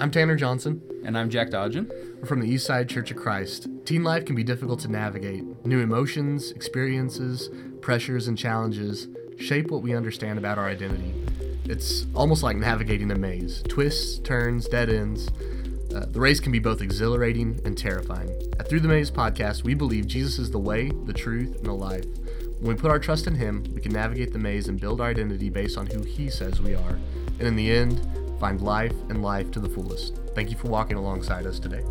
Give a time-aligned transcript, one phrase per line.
[0.00, 0.80] I'm Tanner Johnson.
[1.04, 1.86] And I'm Jack Dodgen.
[2.18, 3.68] We're from the East Side Church of Christ.
[3.84, 5.44] Teen life can be difficult to navigate.
[5.66, 7.50] New emotions, experiences,
[7.82, 11.12] pressures, and challenges shape what we understand about our identity.
[11.64, 15.28] It's almost like navigating a maze twists, turns, dead ends.
[15.94, 18.30] Uh, the race can be both exhilarating and terrifying.
[18.58, 21.74] At Through the Maze podcast, we believe Jesus is the way, the truth, and the
[21.74, 22.06] life.
[22.60, 25.08] When we put our trust in Him, we can navigate the maze and build our
[25.08, 26.98] identity based on who He says we are.
[27.38, 28.00] And in the end,
[28.40, 30.16] find life and life to the fullest.
[30.34, 31.84] Thank you for walking alongside us today.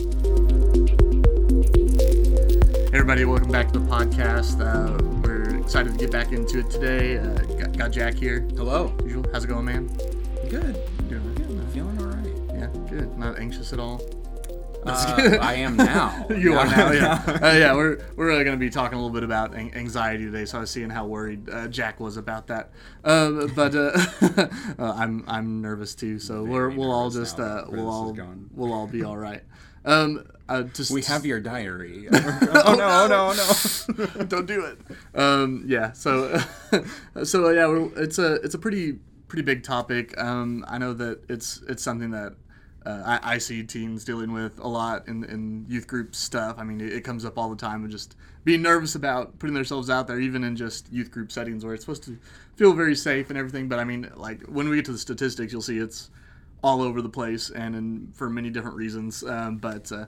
[2.90, 4.60] Hey everybody, welcome back to the podcast.
[4.60, 7.20] Uh, we're excited to get back into it today.
[7.20, 8.48] Uh, got, got Jack here.
[8.58, 8.92] Hello.
[9.04, 9.26] Usual.
[9.32, 9.88] How's it going, man?
[10.50, 10.76] Good.
[11.08, 11.50] Doing Good.
[11.52, 12.34] I'm feeling all right.
[12.56, 13.16] Yeah, good.
[13.16, 14.02] Not anxious at all.
[14.86, 16.26] Uh, I am now.
[16.36, 17.40] you are now, yeah.
[17.42, 20.26] uh, yeah, we're we're really going to be talking a little bit about an- anxiety
[20.26, 20.46] today.
[20.46, 22.72] So I was seeing how worried uh, Jack was about that.
[23.04, 24.48] Uh, but uh,
[24.80, 26.20] I'm I'm nervous too.
[26.20, 28.16] So we're we'll all just uh, we'll all
[28.54, 29.44] we'll all be all right.
[29.86, 32.08] Um, uh, just We have your diary.
[32.12, 32.88] oh no!
[32.88, 33.34] Oh no!
[33.34, 34.24] Oh no!
[34.26, 34.80] don't do it.
[35.14, 35.92] Um, yeah.
[35.92, 36.42] So,
[37.24, 40.20] so yeah, we're, it's a it's a pretty pretty big topic.
[40.20, 42.34] Um, I know that it's it's something that
[42.86, 46.56] uh, I, I see teens dealing with a lot in, in youth group stuff.
[46.58, 49.54] I mean, it, it comes up all the time and just being nervous about putting
[49.54, 52.18] themselves out there, even in just youth group settings where it's supposed to
[52.56, 53.68] feel very safe and everything.
[53.68, 56.10] But I mean, like when we get to the statistics, you'll see it's
[56.64, 59.24] all over the place and in, for many different reasons.
[59.24, 60.06] Um, but uh,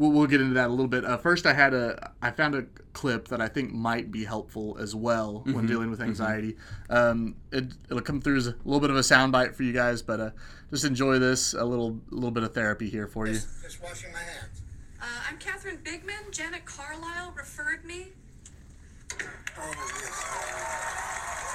[0.00, 1.04] we'll, we'll get into that a little bit.
[1.04, 4.76] Uh, first, I had a I found a clip that I think might be helpful
[4.80, 6.56] as well when dealing with anxiety.
[6.88, 10.02] Um, it, it'll come through as a little bit of a soundbite for you guys,
[10.02, 10.30] but uh,
[10.70, 13.34] just enjoy this a little little bit of therapy here for you.
[13.34, 14.62] Just washing my hands.
[15.00, 16.32] Uh, I'm Catherine Bigman.
[16.32, 18.08] Janet Carlisle referred me.
[19.58, 20.24] Oh, yes.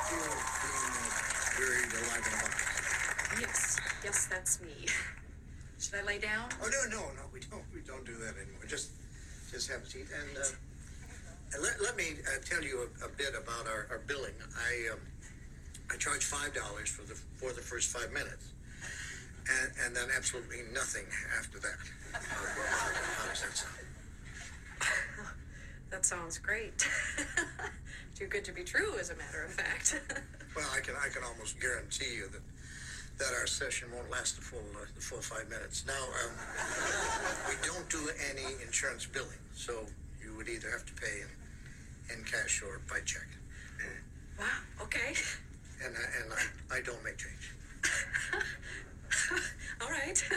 [0.05, 0.19] Still
[0.61, 3.41] being buried alive in a box.
[3.41, 4.85] Yes, yes, that's me.
[5.85, 6.49] Should I lay down?
[6.63, 8.65] Oh, no, no, no, we don't, we don't do that anymore.
[8.67, 8.89] Just,
[9.51, 10.07] just have a seat.
[10.09, 14.33] And, uh, let, let me uh, tell you a, a bit about our, our billing.
[14.57, 14.99] I, um,
[15.91, 18.49] I charge five dollars for the, for the first five minutes.
[19.61, 21.05] And, and then absolutely nothing
[21.37, 21.77] after that.
[22.13, 23.75] How does that sound?
[25.91, 26.89] That sounds great.
[28.15, 30.01] Too good to be true, as a matter of fact.
[30.55, 32.39] Well, I can I can almost guarantee you that
[33.17, 35.85] that our session won't last the full uh, the full five minutes.
[35.87, 35.93] Now,
[36.23, 36.35] um,
[37.49, 39.85] we don't do any insurance billing, so
[40.23, 43.27] you would either have to pay in, in cash or by check.
[44.39, 44.45] wow,
[44.83, 45.13] okay.
[45.83, 47.51] And I, and I, I don't make change.
[49.81, 50.23] All right.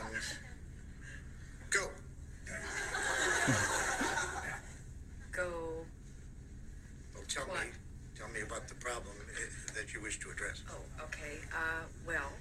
[0.00, 0.16] And
[1.68, 1.90] go.
[5.30, 5.84] Go.
[7.14, 7.64] Well, tell What?
[7.64, 7.70] me
[8.18, 10.62] tell me about the problem uh, that you wish to address.
[10.70, 11.38] Oh, okay.
[11.52, 12.32] Uh, well,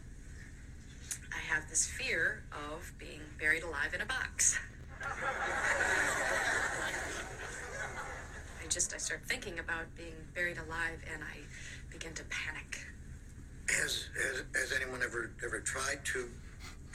[1.34, 4.60] I have this fear of being buried alive in a box.
[5.02, 5.08] I
[8.68, 11.38] just, I start thinking about being buried alive and I
[11.90, 12.86] begin to panic.
[13.70, 16.28] Has, has has anyone ever ever tried to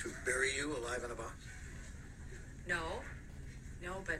[0.03, 1.33] to bury you alive in a box?
[2.69, 3.01] No,
[3.83, 4.19] no, but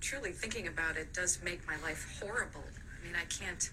[0.00, 2.64] truly thinking about it does make my life horrible.
[3.00, 3.70] I mean, I can't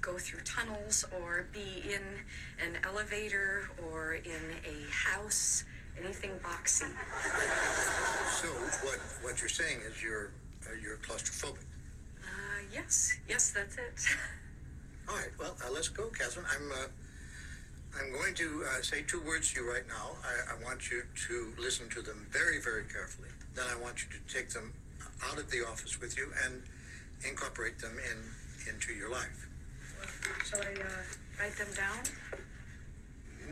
[0.00, 2.02] go through tunnels or be in
[2.66, 5.64] an elevator or in a house,
[5.98, 6.88] anything boxy.
[8.40, 8.48] So
[8.86, 10.32] what what you're saying is you're
[10.66, 11.64] uh, you're claustrophobic.
[12.22, 14.16] Uh, yes, yes, that's it.
[15.08, 16.46] All right, well, uh, let's go, Catherine.
[16.48, 16.86] I'm uh,
[17.98, 20.16] I'm going to uh, say two words to you right now.
[20.24, 23.28] I, I want you to listen to them very, very carefully.
[23.54, 24.72] Then I want you to take them
[25.28, 26.62] out of the office with you and
[27.28, 29.48] incorporate them in into your life.
[30.48, 30.86] Shall I uh,
[31.38, 31.98] write them down?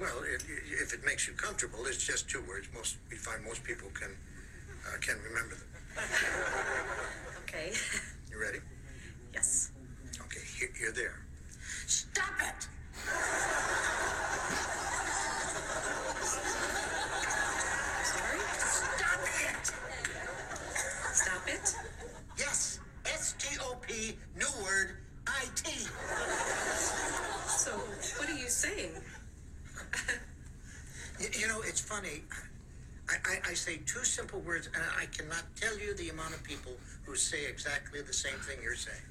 [0.01, 2.69] Well, if, if it makes you comfortable, it's just two words.
[2.75, 4.17] Most we find most people can
[4.87, 5.67] uh, can remember them.
[37.11, 39.03] Who say exactly the same thing you're saying.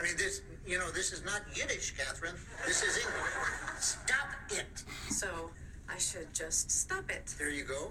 [0.00, 2.36] I mean, this, you know, this is not Yiddish, Catherine.
[2.66, 3.32] This is English.
[3.80, 4.82] Stop it.
[5.10, 5.50] So,
[5.90, 7.34] I should just stop it.
[7.38, 7.90] There you go.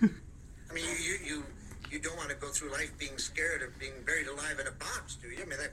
[0.00, 1.44] I mean, you, you, you,
[1.90, 4.72] you don't want to go through life being scared of being buried alive in a
[4.72, 5.42] box, do you?
[5.42, 5.72] I mean, that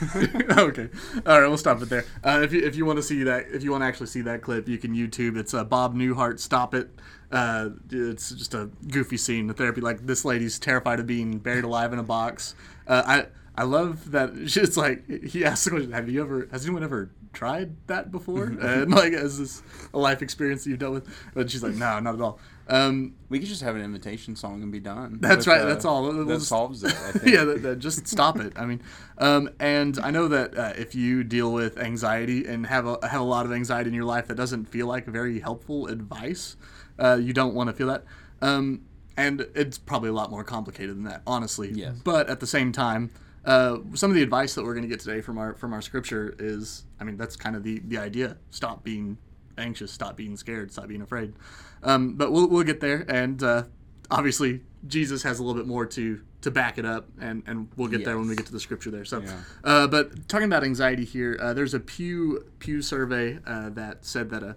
[0.58, 0.88] okay.
[1.26, 2.04] All right, we'll stop it there.
[2.24, 4.22] Uh, if you if you want to see that, if you want to actually see
[4.22, 5.36] that clip, you can YouTube.
[5.36, 6.38] It's uh, Bob Newhart.
[6.38, 6.90] Stop it.
[7.30, 9.80] Uh, it's just a goofy scene in therapy.
[9.80, 12.54] Like this lady's terrified of being buried alive in a box.
[12.86, 13.26] Uh, I
[13.60, 14.30] I love that.
[14.56, 16.48] It's like he asks the question: Have you ever?
[16.50, 18.44] Has anyone ever tried that before?
[18.44, 19.62] and like, is this
[19.94, 21.08] a life experience that you've dealt with?
[21.34, 22.38] But she's like, No, not at all.
[22.68, 25.18] Um, We could just have an invitation song and be done.
[25.20, 26.02] That's right, uh, that's all.
[26.04, 26.92] We'll that just- solves it.
[26.92, 27.34] I think.
[27.34, 28.52] yeah, that, that just stop it.
[28.56, 28.80] I mean,
[29.18, 33.20] um, and I know that uh, if you deal with anxiety and have a have
[33.20, 36.56] a lot of anxiety in your life, that doesn't feel like very helpful advice.
[36.98, 38.04] Uh, you don't want to feel that,
[38.42, 38.82] um,
[39.16, 41.70] and it's probably a lot more complicated than that, honestly.
[41.72, 41.96] Yes.
[42.04, 43.10] But at the same time,
[43.44, 45.82] uh, some of the advice that we're going to get today from our from our
[45.82, 48.36] scripture is, I mean, that's kind of the the idea.
[48.50, 49.18] Stop being
[49.56, 49.90] anxious.
[49.92, 50.72] Stop being scared.
[50.72, 51.34] Stop being afraid.
[51.82, 53.64] Um, but we'll we'll get there, and uh,
[54.10, 57.88] obviously Jesus has a little bit more to to back it up, and and we'll
[57.88, 59.04] get there when we get to the scripture there.
[59.04, 59.36] So, Yeah.
[59.64, 64.30] uh, but talking about anxiety here, uh, there's a Pew Pew survey uh, that said
[64.30, 64.54] that uh,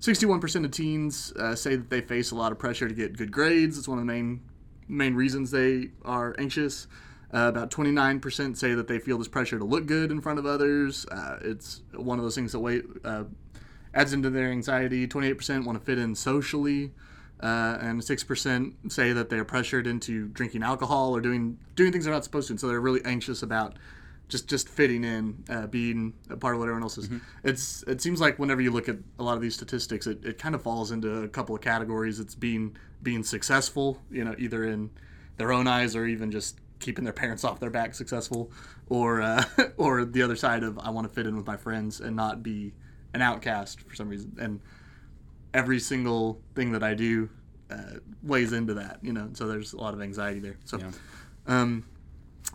[0.00, 3.32] 61% of teens uh, say that they face a lot of pressure to get good
[3.32, 3.78] grades.
[3.78, 4.42] It's one of the main
[4.86, 6.86] main reasons they are anxious.
[7.32, 10.46] Uh, about 29% say that they feel this pressure to look good in front of
[10.46, 11.04] others.
[11.06, 13.24] Uh, it's one of those things that weight, uh,
[13.92, 15.06] adds into their anxiety.
[15.06, 16.92] 28% want to fit in socially,
[17.40, 22.14] uh, and 6% say that they're pressured into drinking alcohol or doing doing things they're
[22.14, 22.52] not supposed to.
[22.52, 23.74] And so they're really anxious about
[24.28, 27.10] just just fitting in, uh, being a part of what everyone else is.
[27.42, 30.38] It's it seems like whenever you look at a lot of these statistics, it, it
[30.38, 32.20] kind of falls into a couple of categories.
[32.20, 34.90] It's being being successful, you know, either in
[35.36, 38.52] their own eyes or even just keeping their parents off their back successful,
[38.88, 39.42] or uh,
[39.76, 42.42] or the other side of I want to fit in with my friends and not
[42.42, 42.74] be
[43.14, 44.36] an outcast for some reason.
[44.38, 44.60] And
[45.54, 47.30] every single thing that I do
[47.70, 49.30] uh, weighs into that, you know.
[49.32, 50.58] So there's a lot of anxiety there.
[50.64, 50.78] So.
[50.78, 50.90] Yeah.
[51.46, 51.86] Um,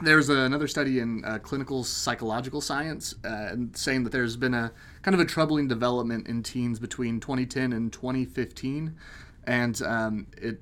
[0.01, 4.71] there's another study in uh, clinical psychological science uh, saying that there's been a
[5.01, 8.95] kind of a troubling development in teens between 2010 and 2015,
[9.45, 10.61] and um, it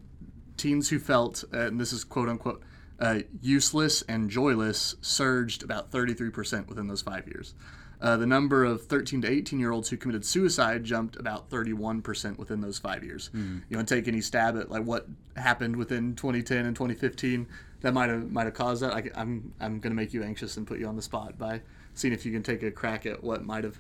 [0.55, 2.63] teens who felt and this is quote unquote
[2.99, 7.53] uh, useless and joyless surged about 33% within those five years.
[7.99, 12.37] Uh, the number of 13 to 18 year olds who committed suicide jumped about 31%
[12.37, 13.31] within those five years.
[13.69, 17.47] You want to take any stab at like what happened within 2010 and 2015
[17.81, 18.93] that might have might have caused that?
[18.93, 21.61] I, I'm I'm going to make you anxious and put you on the spot by
[21.95, 23.79] seeing if you can take a crack at what might have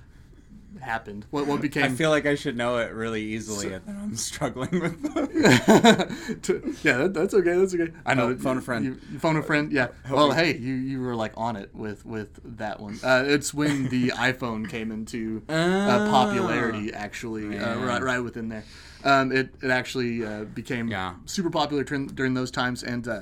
[0.81, 1.25] happened.
[1.31, 4.79] What what became I feel like I should know it really easily, and I'm struggling
[4.79, 5.03] with.
[6.43, 7.55] To- yeah, that, that's okay.
[7.55, 7.91] That's okay.
[8.05, 8.25] I know.
[8.27, 8.85] Oh, that phone you- a friend.
[8.85, 9.71] You, you phone a friend.
[9.71, 9.87] Yeah.
[10.09, 12.99] Well, we- hey, you you were like on it with with that one.
[13.03, 16.07] Uh, it's when the iPhone came into uh, Ah.
[16.09, 16.93] popularity.
[16.93, 18.63] Actually, uh, right right within there.
[19.03, 21.15] Um, it it actually uh, became Yeah.
[21.25, 23.21] super popular trin- during those times, and uh,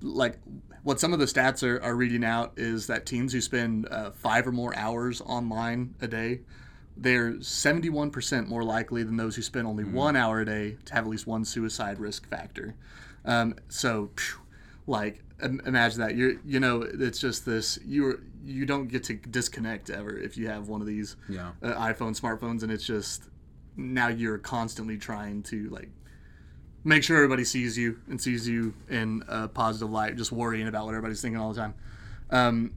[0.00, 0.38] like
[0.82, 4.10] what some of the stats are, are reading out is that teens who spend uh,
[4.12, 6.40] five or more hours online a day
[6.96, 11.04] they're 71% more likely than those who spend only one hour a day to have
[11.04, 12.74] at least one suicide risk factor.
[13.24, 14.40] Um, so, phew,
[14.86, 16.16] like, imagine that.
[16.16, 17.78] You're, you know, it's just this.
[17.84, 21.52] you're you don't get to disconnect ever if you have one of these Yeah.
[21.62, 23.24] uh, iPhone smartphones, and it's just
[23.76, 25.90] now you're constantly trying to like
[26.84, 30.86] make sure everybody sees you and sees you in a positive light, just worrying about
[30.86, 31.74] what everybody's thinking all the time.
[32.30, 32.72] Um,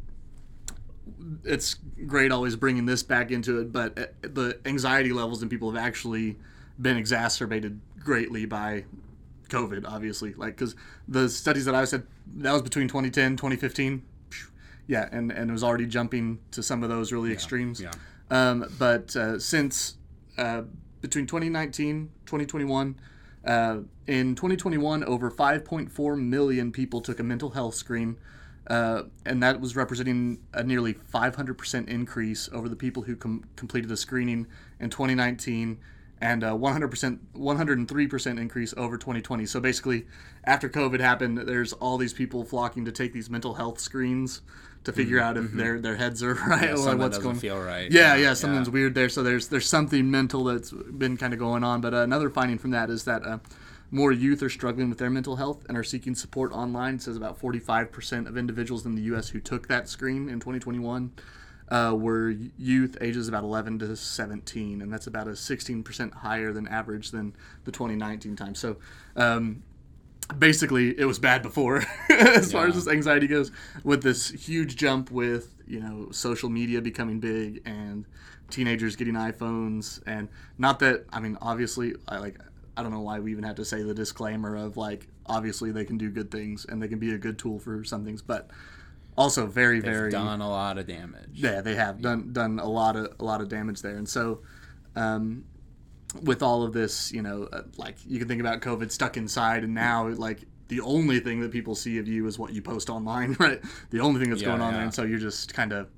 [1.43, 5.72] it's great always bringing this back into it, but uh, the anxiety levels in people
[5.72, 6.38] have actually
[6.81, 8.86] been exacerbated greatly by
[9.50, 10.33] COVID, obviously.
[10.33, 10.75] Like, because
[11.07, 12.03] the studies that I said,
[12.38, 14.03] that was between 2010, 2015.
[14.88, 17.79] Yeah, and, and it was already jumping to some of those really extremes.
[17.79, 17.91] yeah.
[18.29, 19.95] Um, but uh, since
[20.38, 20.63] uh,
[21.01, 22.95] between 2019, 2021,
[23.45, 28.17] uh, in 2021, over 5.4 million people took a mental health screen,
[28.67, 33.89] uh, and that was representing a nearly 500% increase over the people who com- completed
[33.89, 34.48] the screening
[34.79, 35.79] in 2019,
[36.22, 39.46] and a 100%, 103% increase over 2020.
[39.46, 40.05] So basically,
[40.46, 44.41] after COVID happened, there's all these people flocking to take these mental health screens
[44.86, 47.36] to figure out if their their heads are right or what's going.
[47.36, 47.89] feel right.
[47.91, 48.74] Yeah, Yeah, yeah, something's yeah.
[48.74, 49.10] weird there.
[49.10, 51.82] So there's there's something mental that's been kind of going on.
[51.82, 53.39] But uh, another finding from that is that uh,
[53.93, 56.95] more youth are struggling with their mental health and are seeking support online.
[56.95, 59.29] It says about 45% of individuals in the U.S.
[59.29, 61.12] who took that screen in 2021
[61.69, 66.67] uh, were youth ages about 11 to 17, and that's about a 16% higher than
[66.67, 67.35] average than
[67.65, 68.55] the 2019 time.
[68.55, 68.77] So.
[69.15, 69.62] Um,
[70.39, 73.51] basically it was bad before as far as this anxiety goes
[73.83, 78.05] with this huge jump with you know social media becoming big and
[78.50, 82.39] teenagers getting iPhones and not that I mean obviously I like
[82.75, 85.85] I don't know why we even have to say the disclaimer of like obviously they
[85.85, 88.49] can do good things and they can be a good tool for some things but
[89.15, 91.29] also very They've very done a lot of damage.
[91.33, 94.41] yeah, they have done done a lot of a lot of damage there, and so
[94.95, 95.45] um,
[96.23, 99.63] with all of this, you know, uh, like you can think about COVID stuck inside,
[99.63, 102.89] and now like the only thing that people see of you is what you post
[102.89, 103.61] online, right?
[103.91, 105.89] The only thing that's Yeah, going on there, and so you're just kind of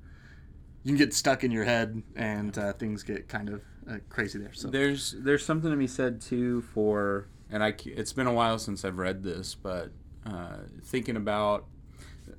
[0.82, 4.38] you can get stuck in your head, and uh, things get kind of uh, crazy
[4.38, 4.52] there.
[4.52, 8.58] So There's there's something to be said too for, and I it's been a while
[8.58, 9.90] since I've read this, but
[10.24, 11.66] uh, thinking about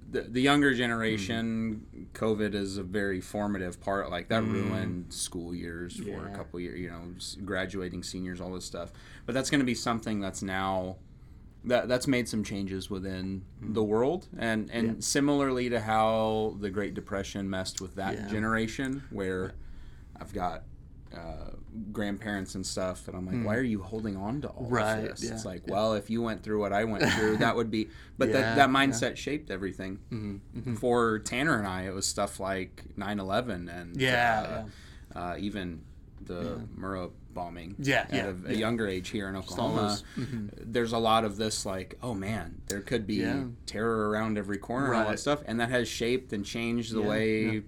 [0.09, 4.09] the, the younger generation, COVID is a very formative part.
[4.11, 6.35] Like that ruined school years for a Yeah.
[6.35, 6.79] couple years.
[6.79, 8.91] You know, graduating seniors, all this stuff.
[9.25, 10.97] But that's going to be something that's now
[11.63, 14.93] that that's made some changes within the world, and and Yeah.
[14.99, 18.27] similarly to how the Great Depression messed with that Yeah.
[18.27, 19.53] generation, where
[20.19, 20.63] I've got
[21.15, 21.51] uh,
[21.91, 24.73] grandparents and stuff, and I'm like, why are you holding on to all Hmm.
[24.73, 25.23] Right, of this?
[25.23, 25.73] yeah, it's like, yeah.
[25.73, 27.89] well, if you went through what I went through, that would be.
[28.17, 29.99] But Yeah, that that mindset shaped everything.
[30.11, 34.65] Mm-hmm, For Tanner and I, it was stuff like 9/11 and Yeah,
[35.15, 35.81] uh, Uh, even
[36.21, 37.75] the Murrah bombing.
[37.79, 39.99] Yeah, at yeah, a, a younger age here in Oklahoma.
[40.17, 43.23] those- There's a lot of this, like, oh man, there could be
[43.67, 47.01] terror around every corner and all that stuff, and that has shaped and changed the
[47.01, 47.61] way.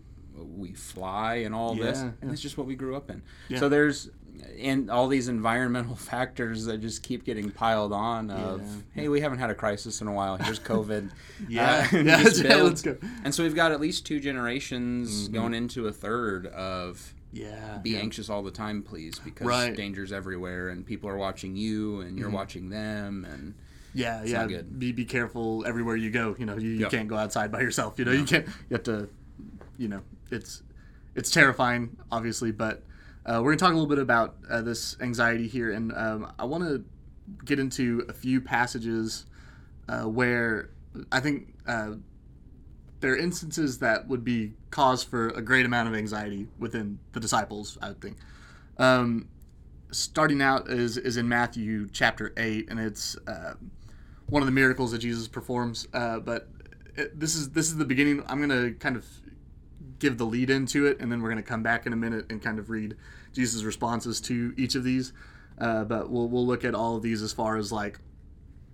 [0.46, 2.31] We fly and all this, Yeah, and yeah.
[2.31, 3.22] it's just what we grew up in.
[3.48, 3.60] Yeah.
[3.60, 4.10] So there's
[4.58, 8.62] and all these environmental factors that just keep getting piled on of
[8.93, 11.10] hey we haven't had a crisis in a while here's covid
[11.50, 11.86] Yeah.
[11.91, 12.96] Uh, Yeah, let's go.
[13.25, 15.34] and so we've got at least two generations Mm-hmm.
[15.34, 18.00] going into a third of yeah, be yeah.
[18.00, 19.75] anxious all the time please because Right.
[19.75, 23.55] danger's everywhere and people are watching you and you're watching them and
[23.93, 24.48] Yeah, yeah.
[24.62, 26.36] Be be careful everywhere you go.
[26.39, 26.91] You know, you, you Yep.
[26.91, 28.00] can't go outside by yourself.
[28.00, 28.46] You know, you can't.
[28.48, 29.10] You have to.
[29.77, 30.63] You know, it's
[31.15, 32.51] it's terrifying, obviously.
[32.51, 32.83] But
[33.25, 36.45] uh, we're gonna talk a little bit about uh, this anxiety here, and um, I
[36.45, 36.83] want to
[37.45, 39.25] get into a few passages
[39.88, 40.69] uh, where
[41.12, 41.93] I think uh,
[43.00, 47.19] there are instances that would be cause for a great amount of anxiety within the
[47.19, 47.77] disciples.
[47.81, 48.17] I would think.
[48.77, 49.27] Um,
[49.91, 53.53] starting out is is in Matthew chapter eight, and it's uh,
[54.27, 55.88] one of the miracles that Jesus performs.
[55.93, 56.48] Uh, but
[56.95, 58.24] it, this is this is the beginning.
[58.27, 59.05] I'm gonna kind of
[60.00, 62.41] give the lead into it, and then we're gonna come back in a minute and
[62.41, 62.96] kind of read
[63.34, 65.13] Jesus' responses to each of these.
[65.60, 68.00] Uh, but we'll we'll look at all of these as far as like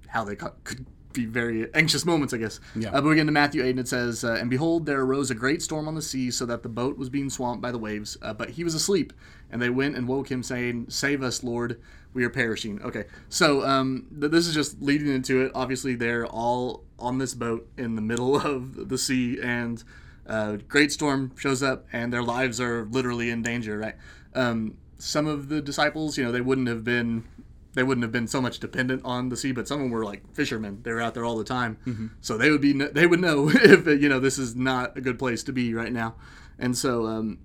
[0.07, 2.59] how they co- could be very anxious moments, I guess.
[2.75, 2.89] Yeah.
[2.89, 5.31] Uh, but we get into Matthew 8, and it says, uh, And behold, there arose
[5.31, 7.77] a great storm on the sea, so that the boat was being swamped by the
[7.77, 8.17] waves.
[8.21, 9.13] Uh, but he was asleep.
[9.49, 11.79] And they went and woke him, saying, Save us, Lord,
[12.13, 12.81] we are perishing.
[12.81, 15.51] Okay, so um, th- this is just leading into it.
[15.55, 19.83] Obviously, they're all on this boat in the middle of the sea, and
[20.27, 23.95] uh, great storm shows up, and their lives are literally in danger, right?
[24.33, 27.25] Um, some of the disciples, you know, they wouldn't have been
[27.73, 30.05] they wouldn't have been so much dependent on the sea, but some of them were
[30.05, 30.79] like fishermen.
[30.83, 31.77] They were out there all the time,
[32.21, 35.19] so they would be they would know if you know this is not a good
[35.19, 36.15] place to be right now,
[36.57, 37.39] and so um,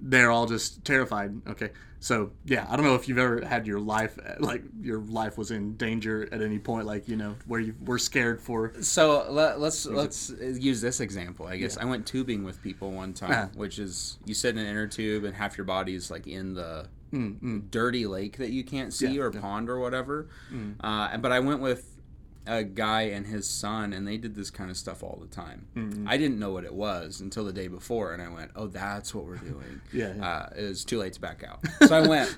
[0.00, 1.40] they're all just terrified.
[1.48, 5.36] Okay, so yeah, I don't know if you've ever had your life like your life
[5.38, 8.72] was in danger at any point, like you know where you were scared for.
[8.82, 13.12] so let, let's let's use this example i guess i went tubing with people one
[13.12, 13.48] time Ah.
[13.56, 16.88] which is you sit in an inner tube and half your body's like in the
[17.12, 17.70] Mm, mm.
[17.70, 19.40] dirty lake that you can't see Yeah, or yeah.
[19.40, 20.26] pond or whatever
[20.80, 21.95] uh, but i went with
[22.46, 25.66] a guy and his son and they did this kind of stuff all the time
[25.76, 26.06] Mm-hmm.
[26.08, 29.14] i didn't know what it was until the day before and i went oh that's
[29.14, 30.26] what we're doing Yeah, yeah.
[30.28, 32.36] Uh, it was too late to back out so i went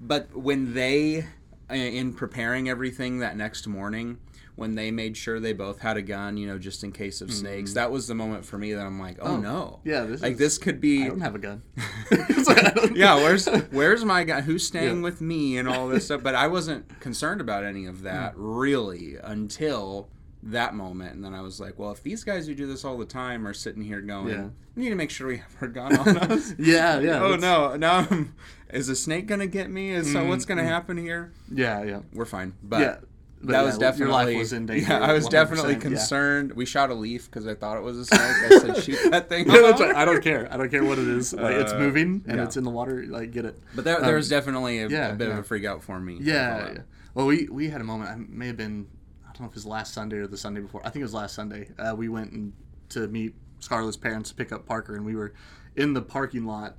[0.00, 1.24] but when they
[1.70, 4.18] uh, in preparing everything that next morning
[4.56, 7.30] when they made sure they both had a gun you know just in case of
[7.32, 9.46] snakes that was the moment for me that i'm like oh, Mm-hmm.
[9.46, 11.62] Oh, no yeah, this like is- this could be I don't have a gun.
[12.10, 14.40] It's like, I don't- yeah, where's where's my guy?
[14.40, 15.02] Who's staying Yeah.
[15.02, 16.22] with me and all this stuff?
[16.22, 18.42] But I wasn't concerned about any of that Hmm.
[18.56, 20.08] really until
[20.42, 22.96] that moment, and then I was like, well, if these guys who do this all
[22.96, 24.46] the time are sitting here going, Yeah.
[24.76, 26.54] we need to make sure we have our gun on us.
[26.58, 27.20] Yeah, yeah.
[27.22, 28.34] oh that's- no, now I'm,
[28.72, 29.90] is a snake gonna get me?
[29.90, 31.32] Is so what's Mm, gonna happen here?
[31.52, 32.00] Yeah, yeah.
[32.12, 32.80] We're fine, but.
[32.80, 32.96] yeah.
[33.40, 34.86] But that yeah, was definitely your life was in danger.
[34.88, 35.80] Yeah, I was 100%, definitely yeah.
[35.80, 36.52] concerned.
[36.54, 38.20] We shot a leaf because I thought it was a snake.
[38.20, 39.94] I said, "Shoot that thing!" Yeah, that's right.
[39.94, 40.48] I don't care.
[40.50, 41.32] I don't care what it is.
[41.34, 42.44] Like it's Uh, moving and yeah.
[42.44, 43.04] it's in the water.
[43.06, 43.58] Like get it.
[43.74, 45.34] But there, there Um, was definitely a, yeah, a bit yeah.
[45.34, 46.18] of a freak out for me.
[46.20, 46.78] Yeah, yeah.
[47.14, 48.10] Well, we we had a moment.
[48.10, 48.86] I may have been.
[49.24, 50.80] I don't know if it was last Sunday or the Sunday before.
[50.80, 51.68] I think it was last Sunday.
[51.78, 52.52] Uh, we went and,
[52.90, 55.34] to meet Scarlett's parents, to pick up Parker, and we were
[55.76, 56.76] in the parking lot,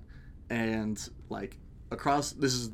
[0.49, 1.57] and like
[1.91, 2.31] across.
[2.31, 2.71] This is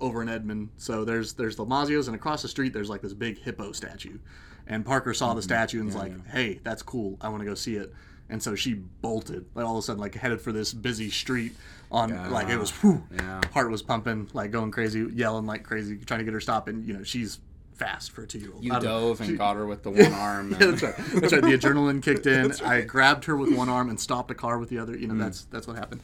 [0.00, 3.14] over in Edmond, so there's there's the Mazzio's, and across the street there's like this
[3.14, 4.18] big hippo statue,
[4.66, 7.16] and Parker saw the statue and was like, "Hey, that's cool.
[7.20, 7.92] I want to go see it."
[8.28, 11.52] And so she bolted, like all of a sudden, like headed for this busy street.
[11.92, 13.40] On like it was, whew, Yeah.
[13.52, 16.66] heart was pumping, like going crazy, yelling like crazy, trying to get her stop.
[16.66, 17.38] And you know she's
[17.74, 18.64] fast for a two year old.
[18.64, 20.50] You dove and got her with the one arm.
[20.50, 20.96] Yeah, that's right.
[20.96, 21.42] That's right.
[21.42, 22.50] The adrenaline kicked in.
[22.64, 24.96] I grabbed her with one arm and stopped a car with the other.
[24.96, 26.00] You know, that's that's what happened.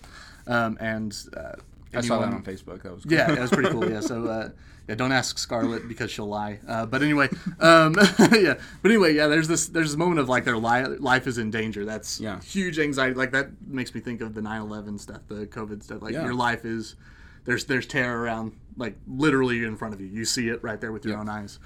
[0.47, 1.55] Um, and uh,
[1.95, 2.83] I saw that on Facebook.
[2.83, 3.13] That was cool.
[3.13, 3.91] yeah, that was pretty cool.
[3.91, 4.49] Yeah, so uh,
[4.89, 6.59] yeah, don't ask Scarlett because she'll lie.
[6.67, 7.29] Uh, but anyway,
[7.61, 7.95] um,
[8.33, 9.27] yeah, but anyway, yeah.
[9.27, 11.85] There's this there's this moment of like their li- life is in danger.
[11.85, 12.41] That's Yeah.
[12.41, 13.15] huge anxiety.
[13.15, 16.03] Like that makes me think of the 9/11 stuff, the COVID stuff.
[16.03, 16.25] Like Yeah.
[16.25, 16.97] your life is
[17.45, 20.07] there's there's terror around like literally in front of you.
[20.07, 21.21] You see it right there with your Yeah.
[21.21, 21.59] own eyes.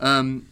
[0.00, 0.46] Um,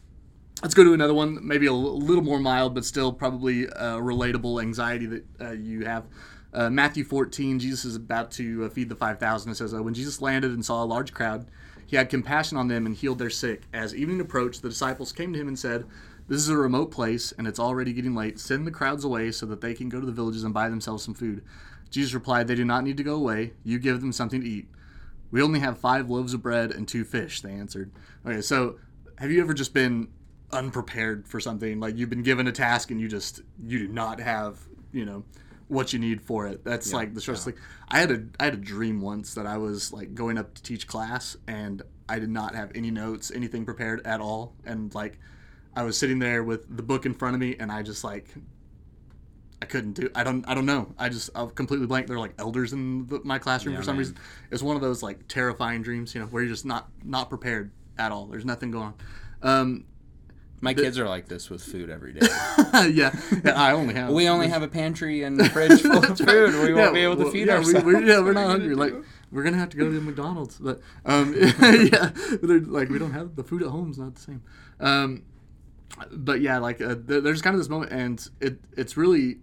[0.63, 3.97] let's go to another one, maybe a l- little more mild, but still probably uh,
[3.97, 6.05] relatable anxiety that uh, you have.
[6.55, 9.51] Uh, Matthew 14, Jesus is about to uh, feed the 5,000.
[9.51, 11.47] It says, uh, When Jesus landed and saw a large crowd,
[11.87, 13.63] he had compassion on them and healed their sick.
[13.73, 15.87] As evening approached, the disciples came to him and said,
[16.29, 18.39] This is a remote place, and it's already getting late.
[18.39, 21.05] Send the crowds away so that they can go to the villages and buy themselves
[21.05, 21.43] some food.
[21.91, 23.53] Jesus replied, They do not need to go away.
[23.65, 24.69] You give them something to eat.
[25.31, 27.91] We only have five loaves of bread and two fish, they answered.
[28.27, 28.79] Okay, so
[29.17, 30.09] have you ever just been
[30.51, 31.81] unprepared for something?
[31.81, 34.59] Like you've been given a task and you just you do not have,
[34.93, 35.25] you know,
[35.73, 36.65] what you need for it.
[36.65, 37.57] That's like the stress like
[37.89, 40.63] I had a I had a dream once that I was like going up to
[40.63, 44.55] teach class and I did not have any notes, anything prepared at all.
[44.67, 45.19] And like
[45.75, 48.29] I was sitting there with the book in front of me and I just like
[49.63, 50.11] I couldn't do.
[50.13, 50.45] I don't.
[50.49, 50.93] I don't know.
[50.99, 51.31] I just.
[51.37, 52.09] I'm completely blank.
[52.09, 53.99] There are like elders in the, my classroom Yeah, for some man.
[54.01, 54.17] reason.
[54.51, 57.71] It's one of those like terrifying dreams, you know, where you're just not not prepared
[57.97, 58.27] at all.
[58.27, 58.95] There's nothing going on.
[59.41, 59.85] Um,
[60.63, 62.21] My kids are like this with food every day.
[62.93, 63.13] yeah,
[63.45, 64.11] yeah, I only have.
[64.11, 66.55] we only have a pantry and fridge full of food.
[66.63, 67.85] We won't be able to well, feed yeah, ourselves.
[67.85, 68.77] We, we're, yeah, we're not hungry.
[68.77, 68.95] Like
[69.33, 73.43] we're gonna have to go to McDonald's, but um, yeah, like we don't have the
[73.43, 74.43] food at home is not the same.
[74.79, 75.25] Um,
[76.13, 79.39] but yeah, like uh, there, there's kind of this moment, and it it's really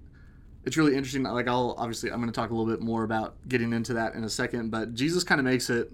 [0.63, 1.23] it's really interesting.
[1.23, 4.13] Like I'll obviously I'm going to talk a little bit more about getting into that
[4.13, 5.91] in a second, but Jesus kind of makes it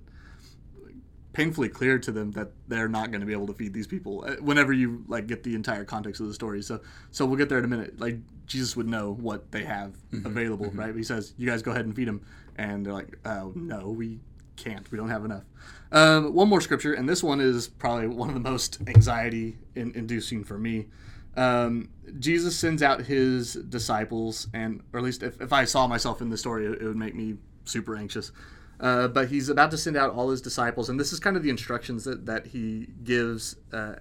[1.36, 4.24] painfully clear to them that they're not going to be able to feed these people
[4.26, 6.62] uh, whenever you like get the entire context of the story.
[6.62, 6.80] So
[7.12, 8.00] so we'll get there in a minute.
[8.00, 8.17] Like
[8.48, 10.95] jesus would know what they have available right?
[10.95, 12.21] He says you guys go ahead and feed them
[12.56, 14.21] and they're like oh no we
[14.56, 14.89] can't.
[14.89, 15.43] We don't have enough.
[15.91, 19.91] Um, one more scripture and this one is probably one of the most anxiety in,
[19.93, 20.88] inducing for me.
[21.36, 26.21] Um, jesus sends out his disciples and or at least if, if i saw myself
[26.21, 28.32] in the story it, it would make me super anxious
[28.80, 31.44] uh, but he's about to send out all his disciples, and this is kind of
[31.44, 33.96] the instructions that, that he gives uh,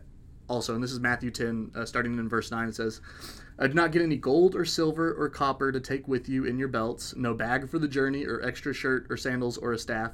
[0.49, 0.75] also.
[0.75, 2.69] And this is Matthew 10, uh, starting in verse 9.
[2.69, 3.01] It says,
[3.59, 6.59] uh, Do not get any gold or silver or copper to take with you in
[6.59, 10.13] your belts, no bag for the journey, or extra shirt or sandals or a staff.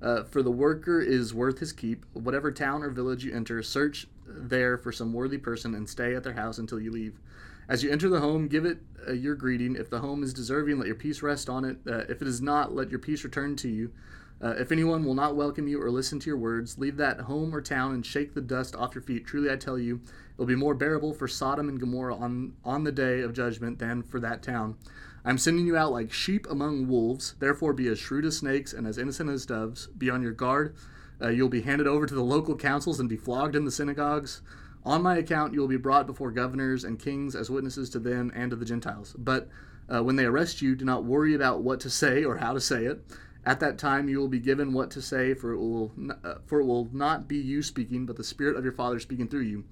[0.00, 2.04] Uh, for the worker is worth his keep.
[2.12, 6.22] Whatever town or village you enter, search there for some worthy person and stay at
[6.22, 7.18] their house until you leave.
[7.68, 9.74] As you enter the home, give it uh, your greeting.
[9.76, 11.78] If the home is deserving, let your peace rest on it.
[11.86, 13.92] Uh, if it is not, let your peace return to you.
[14.40, 17.54] Uh, if anyone will not welcome you or listen to your words, leave that home
[17.54, 19.26] or town and shake the dust off your feet.
[19.26, 22.84] Truly, I tell you, it will be more bearable for Sodom and Gomorrah on, on
[22.84, 24.76] the day of judgment than for that town.
[25.24, 27.34] I'm sending you out like sheep among wolves.
[27.40, 29.88] Therefore, be as shrewd as snakes and as innocent as doves.
[29.88, 30.76] Be on your guard.
[31.20, 34.42] Uh, you'll be handed over to the local councils and be flogged in the synagogues.
[34.86, 38.30] On my account, you will be brought before governors and kings as witnesses to them
[38.36, 39.16] and to the Gentiles.
[39.18, 39.48] But
[39.92, 42.60] uh, when they arrest you, do not worry about what to say or how to
[42.60, 43.04] say it.
[43.44, 46.60] At that time, you will be given what to say, for it will uh, for
[46.60, 49.64] it will not be you speaking, but the Spirit of your Father speaking through you.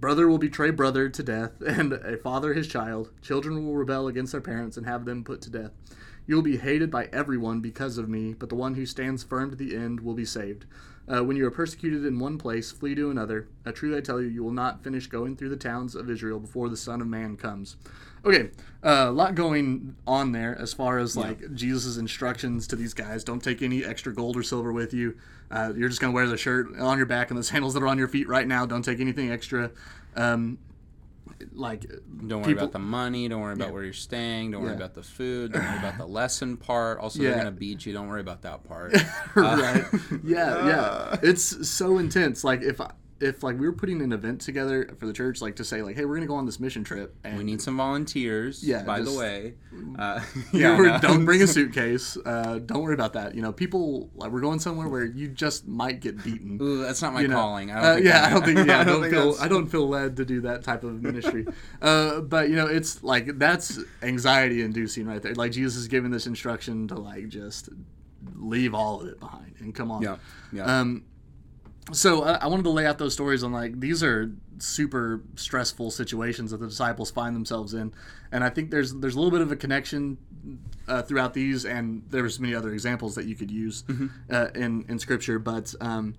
[0.00, 3.12] Brother will betray brother to death, and a father his child.
[3.22, 5.70] Children will rebel against their parents and have them put to death.
[6.26, 9.50] You will be hated by everyone because of me, but the one who stands firm
[9.50, 10.66] to the end will be saved.
[11.10, 13.48] Uh, when you are persecuted in one place, flee to another.
[13.64, 16.38] Uh, truly I tell you, you will not finish going through the towns of Israel
[16.38, 17.76] before the Son of Man comes.
[18.24, 18.50] Okay,
[18.82, 23.24] uh, a lot going on there as far as like Jesus' instructions to these guys.
[23.24, 25.16] Don't take any extra gold or silver with you.
[25.50, 27.86] Uh, you're just gonna wear the shirt on your back and the sandals that are
[27.86, 28.66] on your feet right now.
[28.66, 29.70] Don't take anything extra.
[30.16, 30.58] Um,
[31.52, 31.86] like
[32.26, 33.28] Don't worry people- about the money.
[33.28, 33.72] Don't worry about Yeah.
[33.74, 34.50] where you're staying.
[34.50, 34.76] Don't worry Yeah.
[34.76, 35.52] about the food.
[35.52, 36.98] Don't worry about the lesson part.
[36.98, 37.30] Also, Yeah.
[37.30, 37.92] they're gonna beat you.
[37.92, 38.92] Don't worry about that part.
[39.34, 44.00] right uh, yeah yeah it's so intense like if I, if like we were putting
[44.00, 46.46] an event together for the church like to say like hey we're gonna go on
[46.46, 48.62] this mission trip and we need some volunteers.
[48.62, 49.54] Yeah, By just- the way,
[49.98, 50.20] uh,
[50.52, 50.98] yeah, I know.
[51.00, 54.58] don't bring a suitcase uh, don't worry about that you know people like we're going
[54.60, 57.70] somewhere where you just might get beaten Ooh, that's not my you calling.
[57.70, 58.68] I don't Uh, think yeah, I'm- don't think.
[58.68, 59.24] Yeah, I don't, think feel.
[59.26, 61.46] that's- I don't feel led to do that type of ministry.
[61.82, 65.34] uh, but you know, it's like that's anxiety inducing right there.
[65.34, 67.68] Like Jesus is giving this instruction to like just
[68.34, 70.02] leave all of it behind and come on.
[70.02, 70.16] Yeah,
[70.52, 70.80] yeah.
[70.80, 71.04] Um,
[71.92, 75.90] so uh, I wanted to lay out those stories on like these are super stressful
[75.90, 77.92] situations that the disciples find themselves in,
[78.32, 80.18] and I think there's there's a little bit of a connection
[80.86, 83.84] uh, throughout these, and there's many other examples that you could use
[84.30, 85.74] uh, in in scripture, but.
[85.80, 86.14] Um,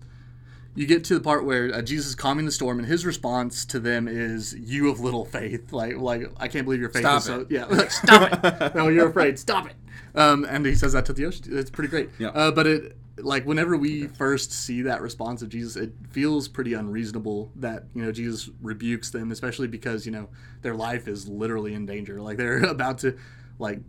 [0.75, 3.65] you get to the part where uh, Jesus is calming the storm, and his response
[3.65, 7.17] to them is, "You of little faith." Like, like I can't believe your faith Stop
[7.17, 7.39] is so.
[7.41, 7.47] it.
[7.49, 8.75] Yeah, like, stop it.
[8.75, 9.39] No, you're afraid.
[9.39, 9.75] Stop it.
[10.15, 11.45] Um, and he says that to the ocean.
[11.49, 12.11] It's pretty great.
[12.19, 12.29] Yeah.
[12.29, 16.73] Uh, but it, like, whenever we first see that response of Jesus, it feels pretty
[16.73, 20.29] unreasonable that you know Jesus rebukes them, especially because you know
[20.61, 22.21] their life is literally in danger.
[22.21, 23.17] Like they're about to,
[23.57, 23.79] like,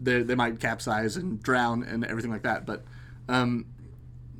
[0.00, 2.66] they they might capsize and drown and everything like that.
[2.66, 2.84] But
[3.28, 3.66] um,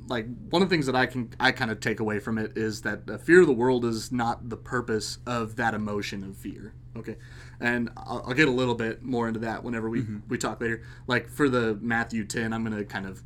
[0.09, 2.57] like one of the things that I can I kind of take away from it
[2.57, 6.37] is that the fear of the world is not the purpose of that emotion of
[6.37, 6.73] fear.
[6.97, 7.17] Okay,
[7.59, 10.83] and I'll, I'll get a little bit more into that whenever we we talk later.
[11.07, 13.23] Like for the Matthew ten, I'm gonna kind of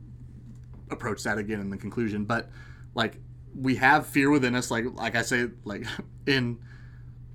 [0.94, 2.26] approach that again in the conclusion.
[2.26, 2.50] But
[2.96, 3.18] like
[3.56, 4.72] we have fear within us.
[4.72, 5.86] Like like I say like
[6.28, 6.60] in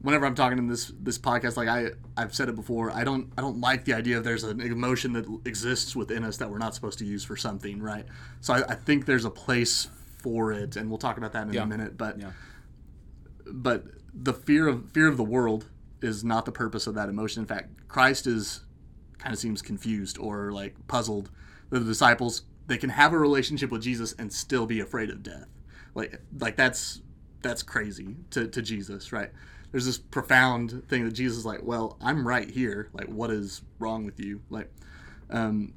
[0.00, 3.32] whenever I'm talking in this this podcast, like I I've said it before, I don't
[3.36, 6.58] I don't like the idea of there's an emotion that exists within us that we're
[6.58, 8.06] not supposed to use for something, right?
[8.40, 9.88] So I, I think there's a place
[10.22, 11.62] for it, and we'll talk about that in Yeah.
[11.62, 11.96] a minute.
[11.96, 12.30] But Yeah.
[13.52, 15.66] but the fear of fear of the world
[16.00, 17.42] is not the purpose of that emotion.
[17.42, 18.64] In fact, Christ is
[19.18, 21.30] kind of seems confused or like puzzled.
[21.70, 25.48] The disciples they can have a relationship with Jesus and still be afraid of death.
[25.94, 27.02] Like like that's
[27.42, 29.30] that's crazy to, to Jesus, right?
[29.72, 32.88] There's this profound thing that Jesus is like, well, I'm right here.
[32.92, 34.40] Like, what is wrong with you?
[34.48, 34.72] Like,
[35.30, 35.74] um,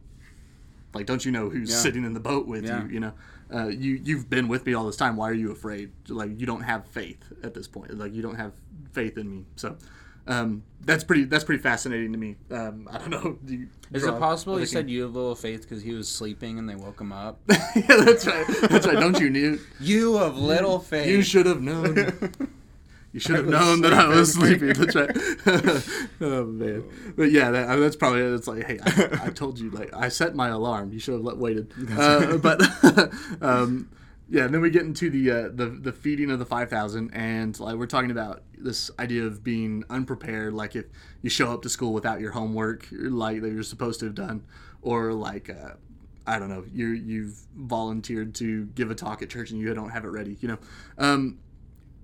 [0.93, 1.75] like, don't you know who's Yeah.
[1.75, 2.83] sitting in the boat with Yeah.
[2.83, 2.89] you?
[2.89, 3.13] You know,
[3.53, 5.17] uh, you you've been with me all this time.
[5.17, 5.91] Why are you afraid?
[6.07, 7.97] Like, you don't have faith at this point.
[7.97, 8.53] Like, you don't have
[8.91, 9.45] faith in me.
[9.55, 9.77] So,
[10.27, 12.35] um, that's pretty that's pretty fascinating to me.
[12.49, 13.37] Um, I don't know.
[13.45, 16.59] Do you Is it possible he said you have little faith because he was sleeping
[16.59, 17.39] and they woke him up?
[17.49, 18.45] yeah, that's right.
[18.69, 18.99] That's right.
[18.99, 19.59] Don't you knew?
[19.79, 21.07] you of little faith.
[21.11, 22.13] You should have known.
[23.13, 24.73] You should have known that I was sleeping.
[24.73, 24.85] sleeping.
[24.85, 26.07] That's right.
[26.21, 26.83] oh man.
[27.17, 30.33] But yeah, that, that's probably it's like, hey, I, I told you, like, I set
[30.33, 30.93] my alarm.
[30.93, 31.73] You should have let, waited.
[31.91, 32.61] Uh, but
[33.41, 33.89] um,
[34.31, 37.11] yeah, and then we get into the uh, the the feeding of the five thousand,
[37.13, 40.53] and like we're talking about this idea of being unprepared.
[40.53, 40.85] Like if
[41.21, 44.45] you show up to school without your homework, like that you're supposed to have done,
[44.81, 45.49] or like.
[45.49, 45.73] Uh,
[46.27, 46.63] I don't know.
[46.71, 50.37] You you've volunteered to give a talk at church and you don't have it ready.
[50.39, 50.57] You know,
[50.99, 51.39] um,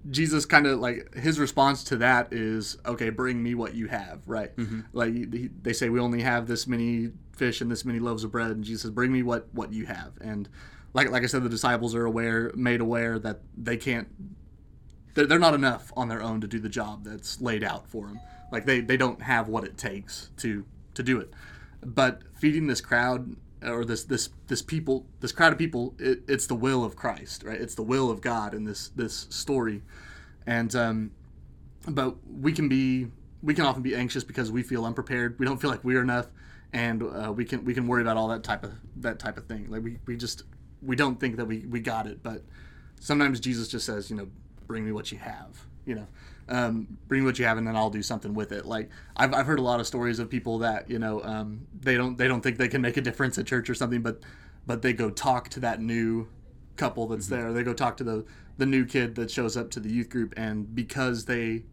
[0.09, 4.21] Jesus kind of like his response to that is, okay, bring me what you have,
[4.25, 4.51] right?
[4.91, 8.31] Like he, they say, we only have this many fish and this many loaves of
[8.31, 10.13] bread, and Jesus says, bring me what what you have.
[10.19, 10.49] And
[10.93, 14.07] like like I said, the disciples are aware, made aware that they can't,
[15.13, 18.07] they're, they're not enough on their own to do the job that's laid out for
[18.07, 18.19] them.
[18.51, 21.31] Like they they don't have what it takes to to do it.
[21.85, 26.45] But feeding this crowd or this this this people this crowd of people it, it's
[26.45, 29.81] the will of christ right it's the will of god in this this story
[30.45, 31.11] and um
[31.87, 33.07] but we can be
[33.41, 36.27] we can often be anxious because we feel unprepared we don't feel like we're enough
[36.73, 39.45] and uh, we can we can worry about all that type of that type of
[39.47, 40.43] thing like we, we just
[40.81, 42.41] we don't think that we we got it but
[42.99, 44.27] sometimes jesus just says you know
[44.67, 46.07] bring me what you have you know
[46.49, 48.65] um, bring me what you have and then i'll do something with it.
[48.65, 51.95] Like I've, I've heard a lot of stories of people that you know um, they
[51.95, 54.21] don't they don't think they can make a difference at church or something but
[54.65, 56.27] but they go talk to that new
[56.77, 57.51] couple that's there.
[57.51, 58.25] They go talk to the
[58.57, 61.63] the new kid that shows up to the youth group and because they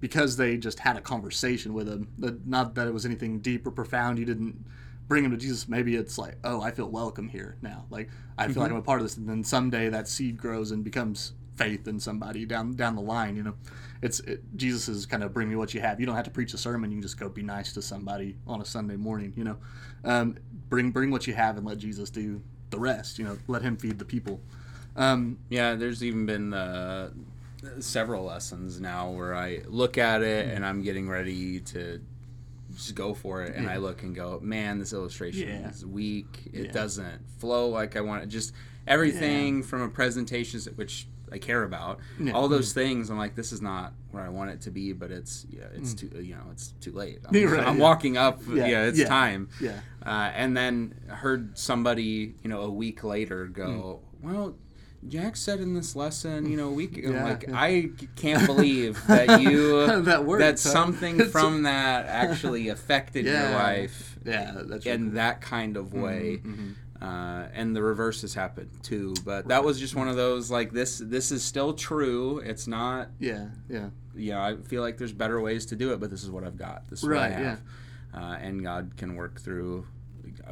[0.00, 3.66] because they just had a conversation with him that not that it was anything deep
[3.66, 4.64] or profound you didn't
[5.08, 7.84] bring him to jesus maybe it's like oh i feel welcome here now.
[7.90, 9.16] Like i feel like i'm a part of this.
[9.16, 13.36] And then someday that seed grows and becomes faith in somebody down down the line
[13.36, 13.54] you know?
[14.02, 16.00] It's it, jesus is kind of bring me what you have.
[16.00, 16.90] You don't have to preach a sermon.
[16.90, 19.56] You can just go be nice to somebody on a sunday morning you know?
[20.04, 20.36] Um,
[20.68, 23.38] bring bring what you have and let jesus do the rest you know?
[23.46, 24.40] Let him feed the people.
[24.96, 27.10] Um, Yeah, there's even been uh,
[27.80, 32.00] several lessons now where I look at it and I'm getting ready to
[32.76, 35.70] just go for it, and I look and go, man, this illustration Yeah.
[35.70, 36.50] is weak.
[36.52, 36.72] It Yeah.
[36.72, 38.26] doesn't flow like I want it.
[38.28, 38.52] Just
[38.86, 42.32] everything from a presentation, which I care about, Yeah.
[42.32, 43.10] all those things.
[43.10, 45.92] I'm like, this is not where I want it to be, but it's yeah, it's
[45.92, 47.18] too you know, it's too late.
[47.26, 47.50] I'm, Mm.
[47.50, 47.82] Right, I'm yeah.
[47.82, 48.40] walking up.
[48.48, 49.08] Yeah, Yeah, it's yeah.
[49.08, 49.48] time.
[49.60, 54.54] yeah Uh, and then heard somebody, you know, a week later go, well,
[55.08, 57.58] Jack said in this lesson, you know, a week ago, Yeah, like, yeah.
[57.58, 60.56] I can't believe that you, That worked, that huh?
[60.56, 63.50] something from that actually affected Yeah.
[63.50, 66.40] your life yeah that's in really that kind of way.
[66.44, 66.74] Mhm.
[67.00, 70.72] Uh, and the reverse has happened too, but that was just one of those like
[70.72, 70.98] this.
[70.98, 72.38] This is still true.
[72.38, 73.10] It's not.
[73.20, 76.30] yeah yeah Yeah, I feel like there's better ways to do it, but this is
[76.30, 76.88] what I've got.
[76.88, 77.50] This is what I Right, yeah.
[77.50, 77.60] have,
[78.14, 79.86] uh, and God can work through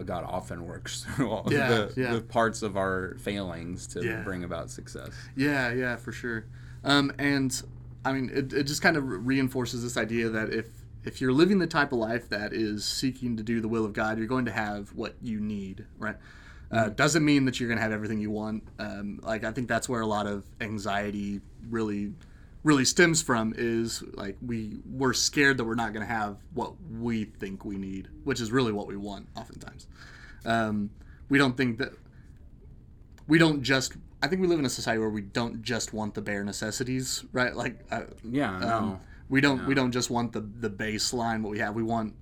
[0.05, 2.15] God often works through all Yeah, the, yeah.
[2.15, 4.23] the parts of our failings to Yeah.
[4.23, 5.11] bring about success.
[5.37, 6.47] Yeah, yeah, for sure.
[6.85, 7.63] Um, and
[8.05, 10.67] I mean, it, it just kind of reinforces this idea that if
[11.05, 13.93] if you're living the type of life that is seeking to do the will of
[13.93, 16.17] God, you're going to have what you need, right?
[16.71, 18.63] Uh, doesn't mean that you're going to have everything you want.
[18.79, 22.13] Um, like I think that's where a lot of anxiety really,
[22.65, 23.55] really stems from.
[23.57, 27.77] Is like we we're scared that we're not going to have what we think we
[27.77, 29.29] need, which is really what we want.
[29.37, 29.87] Oftentimes,
[30.45, 30.91] um,
[31.29, 31.93] we don't think that
[33.27, 36.13] we don't just i think we live in a society where we don't just want
[36.15, 38.69] the bare necessities right like uh, Yeah, no.
[38.69, 39.01] um,
[39.31, 42.15] we don't we don't just want the the baseline what we have we want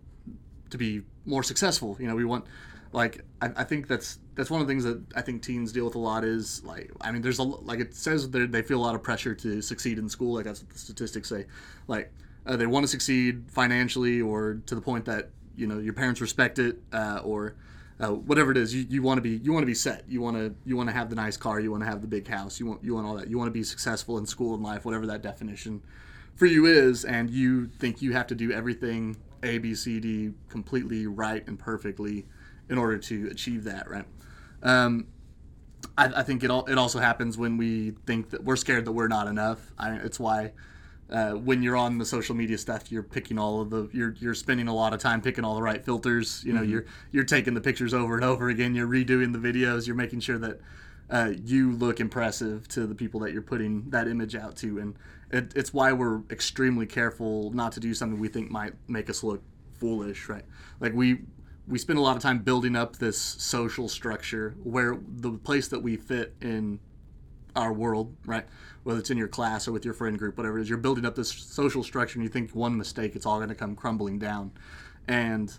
[0.71, 2.45] to be more successful you know we want
[2.93, 5.85] like I, I think that's that's one of the things that i think teens deal
[5.85, 8.85] with a lot is like i mean there's a like it says they feel a
[8.85, 11.47] lot of pressure to succeed in school like that's what the statistics say.
[11.89, 12.13] Like
[12.47, 16.21] uh, they want to succeed financially or to the point that you know your parents
[16.21, 17.55] respect it uh, or
[18.01, 20.05] uh, whatever it is you, you want to be you want to be set.
[20.09, 22.09] You want to you want to have the nice car you want to have the
[22.09, 23.29] big house you want you want all that.
[23.29, 25.83] You want to be successful in school and life whatever that definition
[26.35, 30.33] for you is and you think you have to do everything a b c d
[30.49, 32.27] completely right and perfectly
[32.69, 34.07] in order to achieve that right
[34.63, 35.07] um,
[35.97, 38.93] I, I think it all it also happens when we think that we're scared that
[38.93, 40.53] we're not enough I, it's why
[41.13, 44.35] uh, when you're on the social media stuff, you're picking all of the you're you're
[44.35, 46.43] spending a lot of time picking all the right filters.
[46.45, 48.75] You know, you're you're taking the pictures over and over again.
[48.75, 49.87] You're redoing the videos.
[49.87, 50.61] You're making sure that
[51.11, 54.97] uh, you look impressive to the people that you're putting that image out to, and
[55.31, 59.23] it, it's why we're extremely careful not to do something we think might make us
[59.23, 59.43] look
[59.75, 60.45] foolish, right?
[60.81, 61.23] Like we
[61.67, 65.81] we spend a lot of time building up this social structure where the place that
[65.81, 66.81] we fit in
[67.55, 68.47] our world, right?
[68.83, 71.05] Whether it's in your class or with your friend group, whatever it is, you're building
[71.05, 74.19] up this social structure, and you think one mistake, it's all going to come crumbling
[74.19, 74.53] down,
[75.07, 75.57] and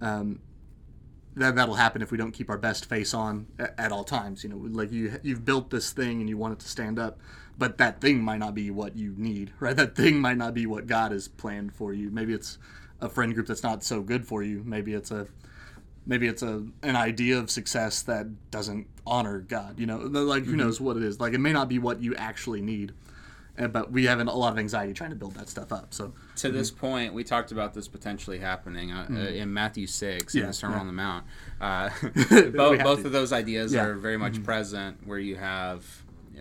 [0.00, 0.40] um,
[1.36, 4.42] that that'll happen if we don't keep our best face on at, at all times.
[4.42, 7.18] You know, like you you've built this thing and you want it to stand up,
[7.58, 9.76] but that thing might not be what you need, right?
[9.76, 12.10] That thing might not be what God has planned for you.
[12.10, 12.58] Maybe it's
[13.00, 14.62] a friend group that's not so good for you.
[14.64, 15.26] Maybe it's a
[16.06, 19.78] maybe it's a an idea of success that doesn't honor God.
[19.78, 21.20] You know, like who knows what it is.
[21.20, 22.92] Like it may not be what you actually need,
[23.58, 25.94] uh, but we have a lot of anxiety trying to build that stuff up.
[25.94, 30.34] So to this point, we talked about this potentially happening uh, uh, in Matthew 6
[30.34, 30.80] in Yeah, the Sermon yeah.
[30.80, 31.24] on the Mount.
[31.60, 31.90] Uh,
[32.52, 33.06] both, both to.
[33.06, 33.84] of those ideas Yeah.
[33.84, 35.84] are very much present where you have,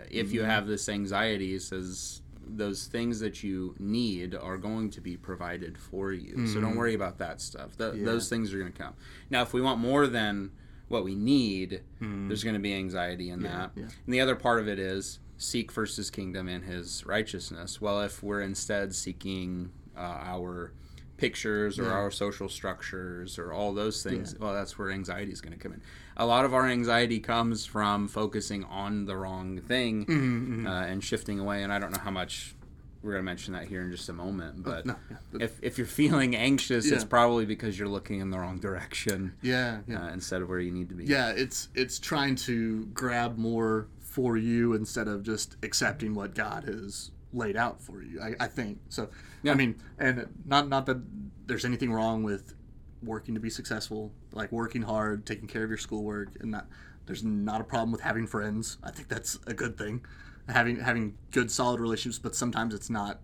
[0.10, 5.02] if you have this anxiety, it says those things that you need are going to
[5.02, 6.48] be provided for you.
[6.48, 7.78] So don't worry about that stuff.
[7.78, 8.06] Th- Yeah.
[8.06, 8.94] Those things are going to come.
[9.30, 10.52] Now, if we want more than
[10.88, 13.72] what we need, there's going to be anxiety in that.
[13.76, 13.84] yeah.
[14.06, 17.82] And the other part of it is seek first his kingdom and his righteousness.
[17.82, 20.72] Well, if we're instead seeking uh, our
[21.18, 21.92] pictures or Yeah.
[21.92, 25.74] our social structures or all those things, well, that's where anxiety is going to come
[25.74, 25.82] in.
[26.18, 31.04] A lot of our anxiety comes from focusing on the wrong thing Mm-hmm, Uh, and
[31.04, 31.64] shifting away.
[31.64, 32.56] And I don't know how much
[33.02, 34.96] we're going to mention that here in just a moment, but no,
[35.40, 39.80] if, if you're feeling anxious, it's probably because you're looking in the wrong direction yeah,
[39.88, 40.06] yeah.
[40.06, 41.04] uh, instead of where you need to be.
[41.06, 46.64] yeah it's it's trying to grab more for you instead of just accepting what god
[46.64, 49.10] has laid out for you i, I think so
[49.42, 49.52] Yeah.
[49.52, 51.02] i mean and not not that
[51.48, 52.54] there's anything wrong with
[53.02, 56.68] working to be successful like working hard taking care of your schoolwork and not
[57.06, 58.78] there's not a problem with having friends.
[58.82, 60.06] I think that's a good thing.
[60.48, 63.20] Having having good solid relationships but sometimes it's not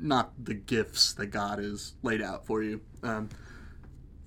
[0.00, 2.80] not the gifts that god has laid out for you.
[3.02, 3.28] Um,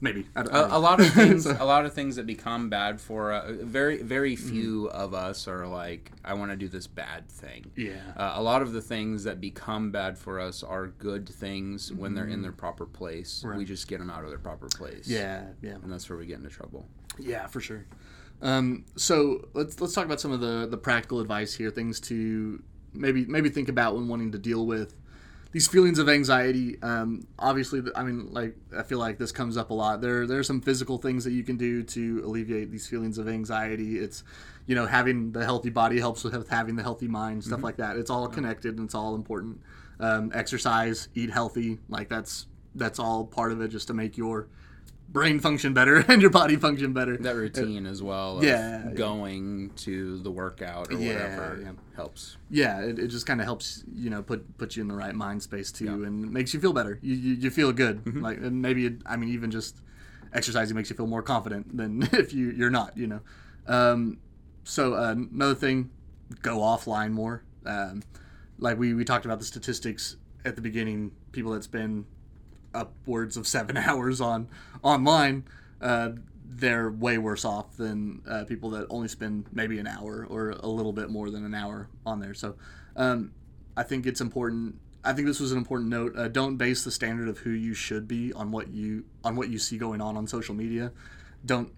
[0.04, 0.26] maybe.
[0.36, 2.26] I, don't- I don't a, a lot of things So- a lot of things that
[2.28, 6.68] become bad for uh, very very few of us are like i want to do
[6.68, 7.72] this bad thing.
[7.76, 7.94] Yeah.
[8.16, 12.14] Uh, a lot of the things that become bad for us are good things when
[12.16, 13.44] they're in their proper place.
[13.58, 15.08] We just get them out of their proper place.
[15.08, 15.76] Yeah yeah.
[15.82, 16.86] And that's where we get into trouble.
[17.20, 17.86] Yeah, for sure.
[18.42, 22.62] Um, so let's let's talk about some of the the practical advice here, things to
[22.94, 24.96] maybe maybe think about when wanting to deal with
[25.54, 26.82] these feelings of anxiety.
[26.82, 30.02] Um, obviously, I mean, like I feel like this comes up a lot.
[30.02, 33.30] There there are some physical things that you can do to alleviate these feelings of
[33.30, 34.00] anxiety.
[34.00, 34.24] It's
[34.66, 37.96] you know having the healthy body helps with having the healthy mind, stuff like that.
[37.98, 39.62] It's all connected and it's all important.
[40.00, 44.48] Um, exercise, eat healthy, like that's that's all part of it, just to make your
[45.14, 47.16] brain function better and your body function better.
[47.18, 48.92] that routine as well yeah, yeah.
[48.94, 51.72] going to the workout or Yeah, whatever yeah.
[51.96, 54.96] helps yeah, it, it just kind of helps you know put put you in the
[54.96, 57.00] right mind space too, and makes you feel better.
[57.02, 58.04] You you, you feel good.
[58.04, 58.22] Mm-hmm.
[58.22, 59.82] Like and maybe it, I mean even just
[60.34, 62.98] exercising makes you feel more confident than if you you're not.
[62.98, 63.20] You know.
[63.68, 64.18] Um,
[64.64, 65.90] so uh, another thing,
[66.42, 67.44] go offline more.
[67.66, 68.04] Um,
[68.58, 71.12] like we we talked about the statistics at the beginning.
[71.32, 72.06] People that spend
[72.74, 74.48] upwards of seven hours on
[74.82, 75.44] online.
[75.82, 76.12] Uh,
[76.56, 80.68] they're way worse off than uh, people that only spend maybe an hour or a
[80.68, 82.34] little bit more than an hour on there.
[82.36, 82.56] So
[82.96, 83.32] um,
[83.76, 84.76] I think it's important.
[85.04, 86.16] I think this was an important note.
[86.16, 89.50] Uh, don't base the standard of who you should be on what you on what
[89.50, 90.92] you see going on on social media.
[91.46, 91.72] Don't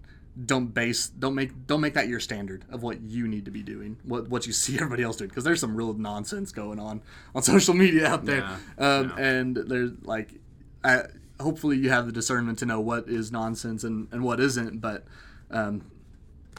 [0.44, 3.62] don't base don't make don't make that your standard of what you need to be
[3.62, 7.00] doing what what you see everybody else doing because there's some real nonsense going on
[7.34, 8.56] on social media out there Yeah,
[8.98, 9.24] um, yeah.
[9.24, 10.34] and there's like
[10.90, 14.80] I, hopefully you have the discernment to know what is nonsense and, and what isn't
[14.80, 15.04] but
[15.50, 15.74] um,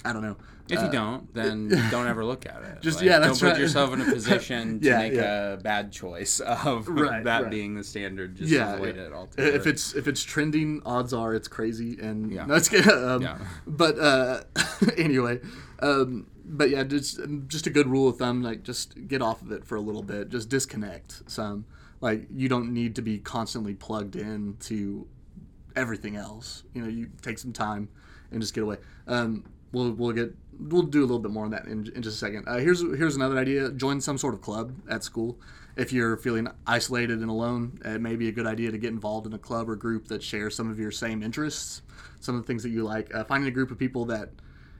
[0.05, 0.37] i don't know
[0.69, 2.81] If Uh, you don't, then don't ever look at it.
[2.81, 3.61] Just- Like, yeah, that's don't put right.
[3.61, 5.53] yourself in a position to Yeah, make yeah.
[5.53, 7.51] a bad choice of Right, that right.
[7.57, 8.35] being the standard.
[8.35, 9.55] Just yeah, avoid it altogether.
[9.57, 12.45] if it's if it's trending odds are it's crazy and Yeah.
[12.47, 13.37] no, it's good um, Yeah.
[13.65, 14.43] but uh
[14.97, 15.39] anyway
[15.89, 19.51] um but yeah just just a good rule of thumb like just get off of
[19.51, 21.63] it for a little bit just disconnect some
[22.01, 25.07] like you don't need to be constantly plugged in to
[25.75, 26.63] everything else.
[26.73, 27.89] You know you take some time
[28.31, 28.77] and just get away.
[29.07, 32.15] Um we'll we'll get we'll do a little bit more on that in, in just
[32.15, 32.47] a second.
[32.47, 33.71] Uh, here's here's another idea.
[33.71, 35.39] Join some sort of club at school.
[35.75, 39.27] If you're feeling isolated and alone it may be a good idea to get involved
[39.27, 41.81] in a club or group that shares some of your same interests
[42.19, 43.13] some of the things that you like.
[43.13, 44.29] Uh, finding a group of people that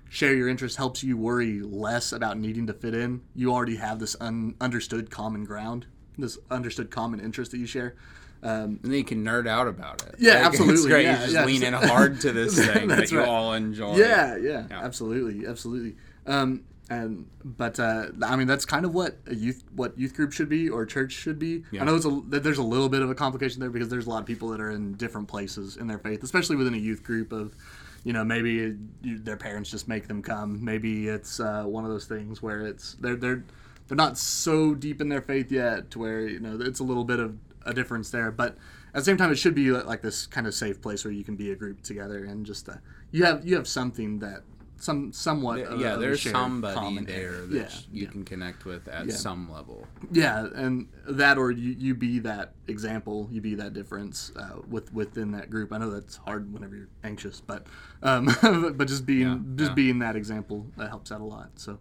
[0.10, 3.22] share your interests helps you worry less about needing to fit in.
[3.36, 7.96] You already have this un- understood common ground this understood common interest that you share
[8.44, 10.16] um, and then you can nerd out about it.
[10.20, 11.04] Yeah, Like, absolutely, It's great.
[11.06, 11.46] yeah, you just yeah.
[11.46, 13.28] lean in hard to this thing that you right.
[13.28, 13.98] all enjoy.
[13.98, 14.84] Yeah, yeah, Yeah.
[14.84, 15.96] absolutely, absolutely.
[16.26, 20.32] Um, and but uh, I mean that's kind of what a youth what youth group
[20.32, 21.64] should be or church should be.
[21.72, 21.82] Yeah.
[21.82, 24.10] I know it's a, there's a little bit of a complication there because there's a
[24.10, 27.04] lot of people that are in different places in their faith, especially within a youth
[27.04, 27.56] group of.
[28.04, 30.64] You know, maybe you, their parents just make them come.
[30.64, 33.44] Maybe it's uh, one of those things where it's they're they're
[33.88, 37.04] they're not so deep in their faith yet to where you know it's a little
[37.06, 38.32] bit of a difference there.
[38.32, 38.58] But
[38.93, 41.23] at the same time, it should be like this kind of safe place where you
[41.23, 42.76] can be a group together and just uh,
[43.12, 44.43] you have you have something that
[44.80, 48.10] some somewhat of, yeah, a there's somebody there that yeah, you yeah.
[48.10, 49.13] can connect with at Yeah.
[49.13, 49.88] some level.
[50.12, 54.93] Yeah, and that or you, you be that example, you be that difference uh, with
[54.93, 55.73] within that group.
[55.73, 57.65] I know that's hard whenever you're anxious, but
[58.04, 58.26] um,
[58.76, 61.52] but just being just being that example that helps out a lot.
[61.56, 61.80] So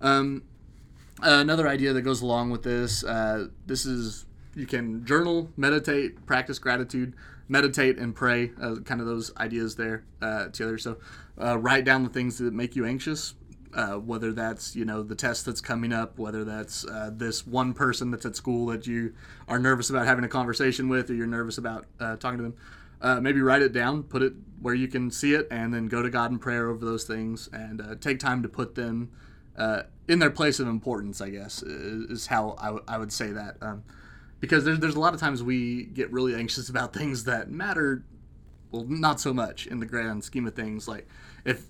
[0.00, 0.42] um,
[1.22, 6.58] another idea that goes along with this, uh, this is you can journal, meditate, practice
[6.58, 7.14] gratitude,
[7.48, 8.52] meditate and pray.
[8.60, 10.78] Uh, kind of those ideas there uh, together.
[10.78, 10.96] So
[11.40, 13.34] uh, write down the things that make you anxious
[13.76, 17.74] uh, whether that's you know the test that's coming up, whether that's uh, this one
[17.74, 19.12] person that's at school that you
[19.46, 22.54] are nervous about having a conversation with, or you're nervous about uh, talking to them.
[23.02, 26.02] Uh, maybe write it down, put it where you can see it, and then go
[26.02, 29.10] to God in prayer over those things, and uh, take time to put them
[29.56, 31.20] uh, in their place of importance.
[31.20, 33.84] I guess is, how I, w- I would say that, um,
[34.40, 38.04] because there's there's a lot of times we get really anxious about things that matter
[38.70, 40.88] well, not so much in the grand scheme of things.
[40.88, 41.08] Like
[41.44, 41.66] if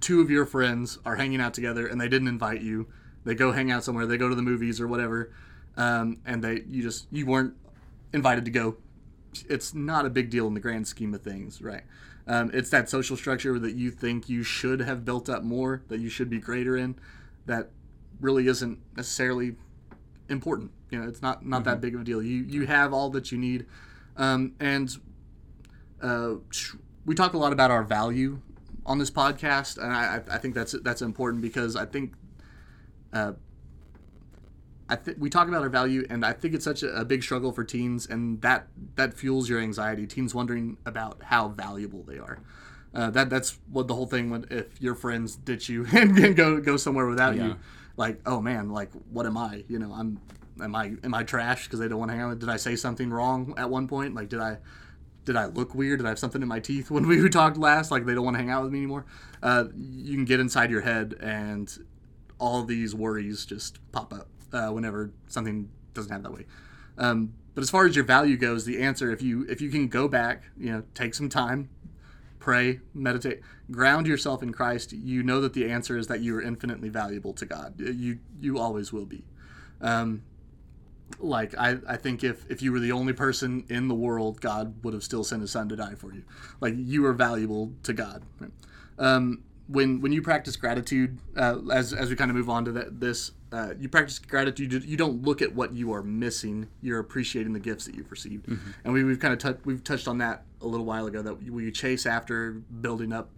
[0.00, 2.88] two of your friends are hanging out together and they didn't invite you,
[3.24, 5.32] they go hang out somewhere, they go to the movies or whatever,
[5.76, 7.54] um, and they you just you weren't
[8.12, 8.76] invited to go.
[9.48, 11.82] It's not a big deal in the grand scheme of things, right?
[12.26, 16.00] Um, it's that social structure that you think you should have built up more, that
[16.00, 16.96] you should be greater in,
[17.46, 17.70] that
[18.20, 19.56] really isn't necessarily
[20.28, 20.70] important.
[20.90, 22.22] You know, it's not not that big of a deal.
[22.22, 23.66] You you have all that you need,
[24.16, 24.96] um, and
[26.00, 26.34] uh,
[27.04, 28.40] we talk a lot about our value
[28.86, 32.14] on this podcast, and I, I think that's that's important because I think
[33.12, 33.32] uh,
[34.88, 37.22] I think we talk about our value, and I think it's such a, a big
[37.22, 40.06] struggle for teens, and that that fuels your anxiety.
[40.06, 42.38] Teens wondering about how valuable they are.
[42.94, 46.60] Uh, that that's what the whole thing when if your friends ditch you and, go
[46.60, 47.46] go somewhere without Yeah.
[47.48, 47.56] you,
[47.96, 49.64] like oh man, like what am I?
[49.68, 50.20] You know, I'm
[50.62, 52.28] am I am I trash because they don't want to hang out?
[52.30, 54.14] with Did I say something wrong at one point?
[54.14, 54.58] Like did I
[55.24, 56.00] did I look weird?
[56.00, 57.90] Did I have something in my teeth when we talked last?
[57.90, 59.06] Like they don't want to hang out with me anymore.
[59.42, 61.72] Uh, you can get inside your head, and
[62.38, 66.46] all these worries just pop up uh, whenever something doesn't have that way.
[66.96, 69.88] Um, but as far as your value goes, the answer if you if you can
[69.88, 71.68] go back, you know, take some time,
[72.38, 76.42] pray, meditate, ground yourself in Christ, you know that the answer is that you are
[76.42, 77.74] infinitely valuable to God.
[77.78, 79.24] You you always will be.
[79.80, 80.22] Um,
[81.18, 84.82] like I, I think if, if you were the only person in the world, God
[84.82, 86.24] would have still sent His Son to die for you.
[86.60, 88.22] Like you are valuable to God.
[88.98, 92.72] Um, when when you practice gratitude, uh, as as we kind of move on to
[92.72, 94.84] that this, uh, you practice gratitude.
[94.84, 96.68] you- don't look at what you are missing.
[96.82, 98.48] You're appreciating the gifts that you've received.
[98.84, 101.22] And we, we've kind of tou- we've touched on that a little while ago.
[101.22, 103.30] That we chase after building up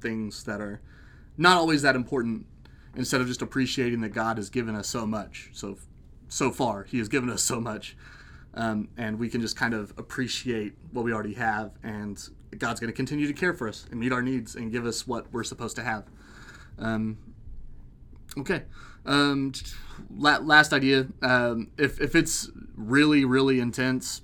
[0.00, 0.80] things that are
[1.36, 2.46] not always that important
[2.96, 5.50] instead of just appreciating that God has given us so much.
[5.52, 5.78] So
[6.28, 7.96] so far, He has given us so much,
[8.54, 12.20] um, and we can just kind of appreciate what we already have and
[12.58, 15.06] God's going to continue to care for us and meet our needs and give us
[15.06, 16.04] what we're supposed to have.
[16.78, 17.18] Um,
[18.38, 18.62] okay.
[19.06, 19.52] Um,
[20.14, 21.08] la- last idea.
[21.22, 24.22] Um, if, if it's really, really intense,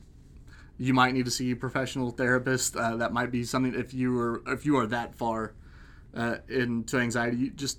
[0.79, 2.77] you might need to see a professional therapist.
[2.77, 5.55] Uh, that might be something if you are if you are that far
[6.15, 7.37] uh, into anxiety.
[7.37, 7.79] You just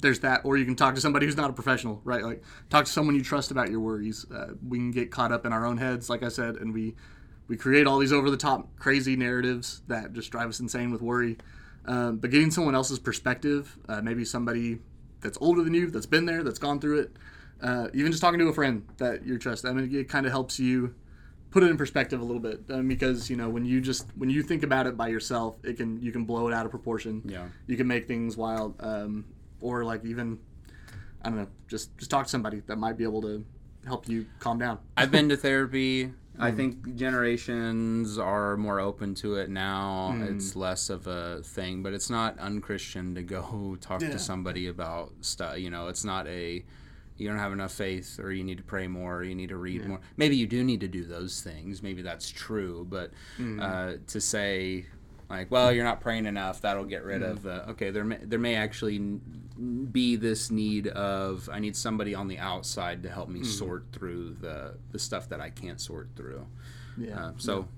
[0.00, 2.22] there's that, or you can talk to somebody who's not a professional, right?
[2.22, 4.26] Like talk to someone you trust about your worries.
[4.30, 6.94] Uh, we can get caught up in our own heads, like I said, and we
[7.48, 11.02] we create all these over the top, crazy narratives that just drive us insane with
[11.02, 11.36] worry.
[11.84, 14.78] Um, but getting someone else's perspective, uh, maybe somebody
[15.20, 17.16] that's older than you, that's been there, that's gone through it,
[17.62, 19.64] uh, even just talking to a friend that you trust.
[19.64, 20.94] I mean, it kind of helps you
[21.50, 24.30] put it in perspective a little bit um, because you know when you just when
[24.30, 27.22] you think about it by yourself, it can you can blow it out of proportion.
[27.24, 27.46] Yeah.
[27.66, 29.26] You can make things wild, um,
[29.60, 30.38] or like even
[31.22, 33.44] I don't know, just just talk to somebody that might be able to
[33.84, 34.78] help you calm down.
[34.96, 36.12] I've been to therapy.
[36.40, 36.56] I mm.
[36.56, 40.14] think generations are more open to it now.
[40.14, 40.34] Mm.
[40.34, 44.10] It's less of a thing, but it's not unchristian to go talk Yeah.
[44.10, 45.58] to somebody about stuff.
[45.58, 46.64] You know, it's not a
[47.16, 49.56] you don't have enough faith or you need to pray more or you need to
[49.58, 50.00] read more.
[50.16, 51.82] Maybe you do need to do those things.
[51.82, 53.60] Maybe that's true, but mm.
[53.60, 54.86] uh, to say
[55.30, 58.38] like, well, you're not praying enough, that'll get rid of the okay, there may, there
[58.38, 58.98] may actually
[59.92, 64.36] be this need of I need somebody on the outside to help me sort through
[64.40, 66.46] the the stuff that I can't sort through.
[66.98, 67.18] Yeah.
[67.26, 67.68] Uh, so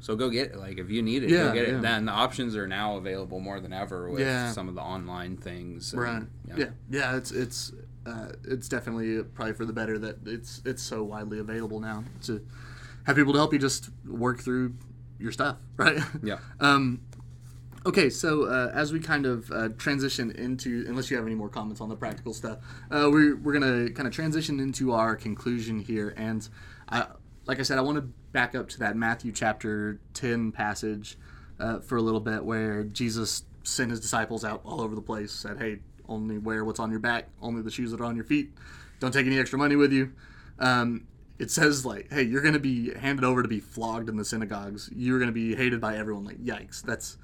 [0.00, 0.56] so go get it.
[0.58, 1.78] Like if you need it, Yeah, go get yeah.
[1.78, 1.82] it.
[1.82, 4.52] Then the options are now available more than ever with Yeah.
[4.52, 5.92] some of the online things.
[5.92, 6.22] and- Right.
[6.56, 6.66] Yeah.
[6.90, 7.16] yeah.
[7.16, 7.72] It's it's
[8.06, 12.40] uh, it's definitely probably for the better that it's it's so widely available now to
[13.04, 14.74] have people to help you just work through
[15.18, 15.98] your stuff, right?
[16.22, 16.38] Yeah.
[16.60, 17.00] Um,
[17.84, 21.48] okay, so uh, as we kind of uh, transition into, unless you have any more
[21.48, 22.58] comments on the practical stuff,
[22.90, 26.14] uh, we're, we're going to kind of transition into our conclusion here.
[26.16, 26.48] And
[26.88, 27.06] I,
[27.46, 28.02] like I said, I want to
[28.32, 31.16] back up to that Matthew chapter 10 passage
[31.58, 35.32] uh, for a little bit where Jesus sent his disciples out all over the place,
[35.32, 38.24] said, hey, only wear what's on your back, only the shoes that are on your
[38.24, 38.52] feet.
[39.00, 40.12] Don't take any extra money with you.
[40.58, 41.06] Um,
[41.38, 44.24] it says like, hey, you're going to be handed over to be flogged in the
[44.24, 44.90] synagogues.
[44.94, 46.24] You're going to be hated by everyone.
[46.24, 47.18] Like, yikes, that's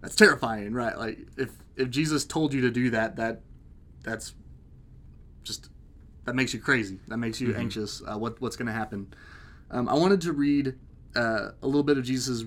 [0.00, 0.96] that's terrifying, right?
[0.96, 3.42] Like, if if Jesus told you to do that, that
[4.02, 4.34] that's
[5.42, 5.70] just
[6.24, 6.98] that makes you crazy.
[7.08, 8.02] That makes you anxious.
[8.06, 9.14] Uh, what what's going to happen?
[9.70, 10.74] Um, I wanted to read
[11.14, 12.44] uh, a little bit of Jesus.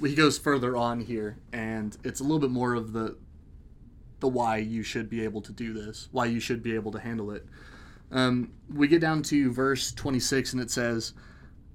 [0.00, 3.16] He goes further on here, and it's a little bit more of the
[4.20, 6.98] the why you should be able to do this, why you should be able to
[6.98, 7.46] handle it.
[8.14, 11.12] Um, we get down to verse 26, and it says,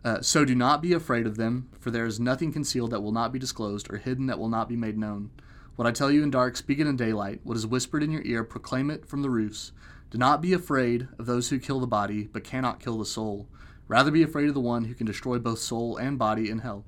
[0.06, 3.12] uh, So do not be afraid of them, for there is nothing concealed that will
[3.12, 5.32] not be disclosed, or hidden that will not be made known.
[5.76, 7.42] What I tell you in dark, speak it in daylight.
[7.44, 9.74] What is whispered in your ear, proclaim it from the roofs.
[10.12, 13.50] Do not be afraid of those who kill the body, but cannot kill the soul.
[13.90, 16.86] Rather be afraid of the one who can destroy both soul and body in hell.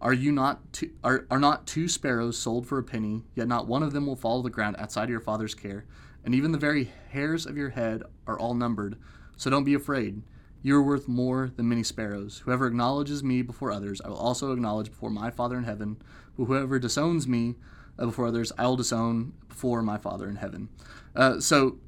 [0.00, 3.66] Are you not two, are, are not two sparrows sold for a penny, yet not
[3.66, 5.84] one of them will fall to the ground outside of your father's care?
[6.28, 8.98] And even the very hairs of your head are all numbered.
[9.38, 10.20] So don't be afraid.
[10.60, 12.42] You are worth more than many sparrows.
[12.44, 15.96] Whoever acknowledges me before others, I will also acknowledge before my Father in heaven.
[16.36, 17.54] But whoever disowns me
[17.98, 20.68] uh, before others, I will disown before my Father in heaven.
[21.16, 21.78] Uh, so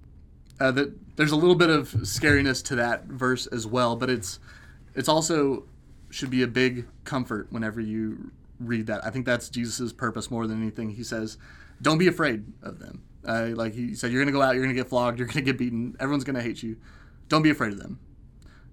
[0.59, 0.73] uh,
[1.17, 4.39] there's a little bit of scariness to that verse as well, but it's
[4.95, 5.65] it's also
[6.09, 9.05] should be a big comfort whenever you read that.
[9.05, 10.93] I think that's Jesus' purpose more than anything.
[10.93, 11.37] He says,
[11.83, 14.75] "Don't be afraid of them." Uh, like he said, you're gonna go out, you're gonna
[14.75, 16.77] get flogged, you're gonna get beaten, everyone's gonna hate you.
[17.29, 18.01] Don't be afraid of them.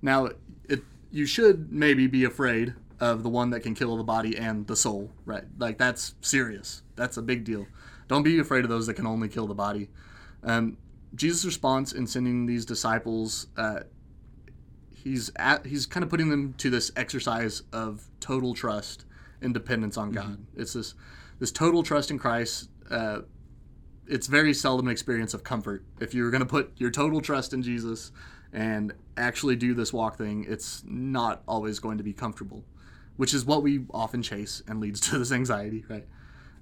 [0.02, 0.30] Now,
[0.66, 4.66] it you should maybe be afraid of the one that can kill the body and
[4.68, 5.44] the soul, right?
[5.58, 6.82] Like that's serious.
[6.96, 7.68] That's a big deal.
[8.08, 9.90] Don't be afraid of those that can only kill the body.
[10.44, 10.78] Um,
[11.14, 13.82] Jesus' response in sending these disciples, uh,
[14.96, 19.06] he's at, he's kind of putting them to this exercise of total trust
[19.42, 20.46] and dependence on God.
[20.56, 20.94] It's this
[21.40, 22.70] this total trust in Christ.
[22.90, 23.20] Uh,
[24.10, 25.84] it's very seldom an experience of comfort.
[26.00, 28.12] If you're going to put your total trust in Jesus
[28.54, 32.64] and actually do this walk thing, it's not always going to be comfortable,
[33.18, 36.06] which is what we often chase and leads to this anxiety, right?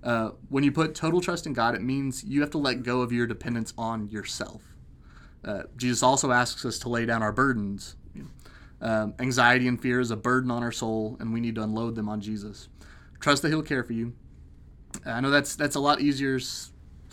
[0.04, 3.02] Uh, when you put total trust in God, it means you have to let go
[3.02, 4.62] of your dependence on yourself.
[5.44, 7.96] Uh, Jesus also asks us to lay down our burdens.
[8.82, 11.96] Um, anxiety and fear is a burden on our soul, and we need to unload
[11.96, 12.68] them on Jesus.
[13.20, 14.14] Trust that He'll care for you.
[15.06, 16.40] I know that's that's a lot easier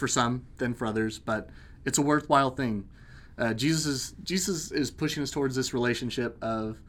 [0.02, 1.48] for some than for others, but
[1.84, 2.88] it's a worthwhile thing.
[3.38, 6.80] Uh, Jesus is Jesus is pushing us towards this relationship of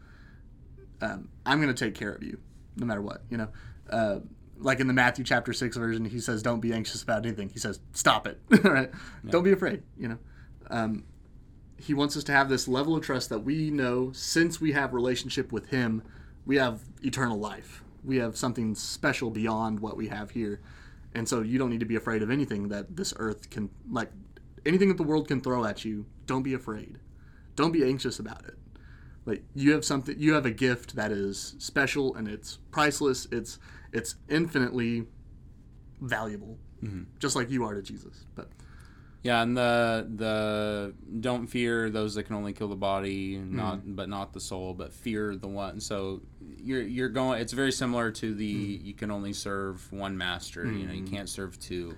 [1.00, 2.40] um, I'm going to take care of you,
[2.76, 3.22] no matter what.
[3.30, 3.50] You know,
[3.92, 4.20] uh,
[4.58, 7.60] like in the Matthew chapter six version, he says, "Don't be anxious about anything." He
[7.60, 8.90] says, "Stop it, right?
[9.30, 10.18] Don't be afraid." You know,
[10.72, 11.04] um,
[11.78, 14.92] he wants us to have this level of trust that we know since we have
[14.92, 16.02] relationship with him,
[16.48, 17.84] we have eternal life.
[18.04, 20.60] we have something special beyond what we have here,
[21.16, 24.10] and so you don't need to be afraid of anything that this earth can like
[24.66, 26.06] anything that the world can throw at you.
[26.26, 27.00] Don't be afraid.
[27.56, 28.56] Don't be anxious about it.
[29.26, 33.28] Like you have something, you have a gift that is special and it's priceless.
[33.32, 33.60] It's
[33.92, 35.06] it's infinitely
[36.02, 37.04] valuable, mm-hmm.
[37.20, 38.26] just like you are to Jesus.
[38.36, 38.50] But
[39.24, 43.96] Yeah, and the the don't fear those that can only kill the body, not Mm-hmm.
[43.96, 45.80] but not the soul, but fear the one.
[45.80, 46.22] So
[46.58, 47.40] you're you're going.
[47.42, 48.86] It's very similar to the Mm-hmm.
[48.86, 50.66] you can only serve one master.
[50.70, 51.96] You know, you can't serve two.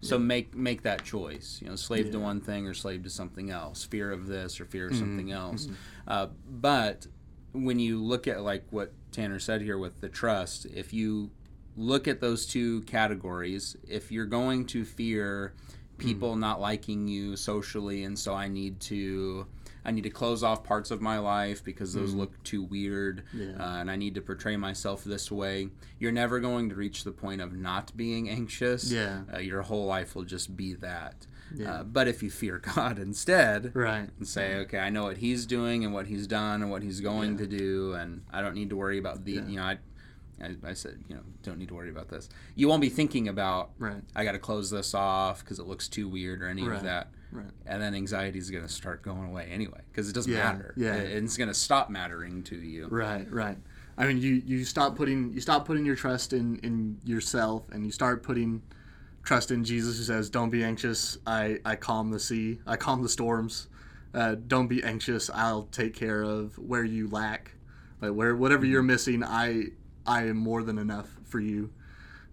[0.00, 1.60] So make make that choice.
[1.62, 3.84] You know, slave to one thing or slave to something else.
[3.84, 5.00] Fear of this or fear of Mm-hmm.
[5.00, 5.68] something else.
[6.08, 7.06] Uh, but
[7.52, 11.30] when you look at like what Tanner said here with the trust, if you
[11.76, 15.54] look at those two categories, if you're going to fear
[15.98, 19.46] people not liking you socially and so I need to
[19.86, 23.52] I need to close off parts of my life because those look too weird Yeah.
[23.60, 25.68] uh, and I need to portray myself this way.
[25.98, 28.90] You're never going to reach the point of not being anxious.
[28.90, 29.24] Yeah.
[29.32, 31.26] Uh, your whole life will just be that.
[31.54, 31.70] Yeah.
[31.70, 35.44] Uh, but if you fear God instead, right, and say, okay, I know what he's
[35.44, 37.38] doing and what he's done and what he's going Yeah.
[37.38, 39.78] to do, and I don't need to worry about the, you know, I,
[40.42, 42.28] I, I said, you know, don't need to worry about this.
[42.54, 45.88] You won't be thinking about, right, I got to close this off because it looks
[45.88, 46.76] too weird or any Right.
[46.76, 47.08] of that.
[47.32, 47.46] right.
[47.66, 50.74] And then anxiety is going to start going away anyway because it doesn't Yeah, matter.
[50.76, 50.94] yeah.
[50.96, 52.88] It- it's going to stop mattering to you.
[52.88, 53.58] Right, right.
[53.96, 57.86] I mean, you you stop putting you stop putting your trust in in yourself, and
[57.86, 58.60] you start putting
[59.22, 61.16] trust in Jesus, who says, "Don't be anxious.
[61.28, 62.58] I I calm the sea.
[62.66, 63.68] I calm the storms.
[64.12, 65.30] Uh, don't be anxious.
[65.32, 67.52] I'll take care of where you lack,
[68.00, 69.22] like where whatever you're missing.
[69.22, 69.66] I
[70.06, 71.70] I am more than enough for you."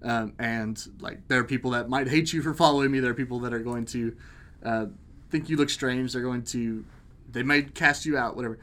[0.03, 2.99] Um, and like there are people that might hate you for following me.
[2.99, 4.15] There are people that are going to
[4.63, 4.85] uh,
[5.29, 6.13] think you look strange.
[6.13, 6.85] They're going to
[7.31, 8.35] they may cast you out.
[8.35, 8.59] Whatever.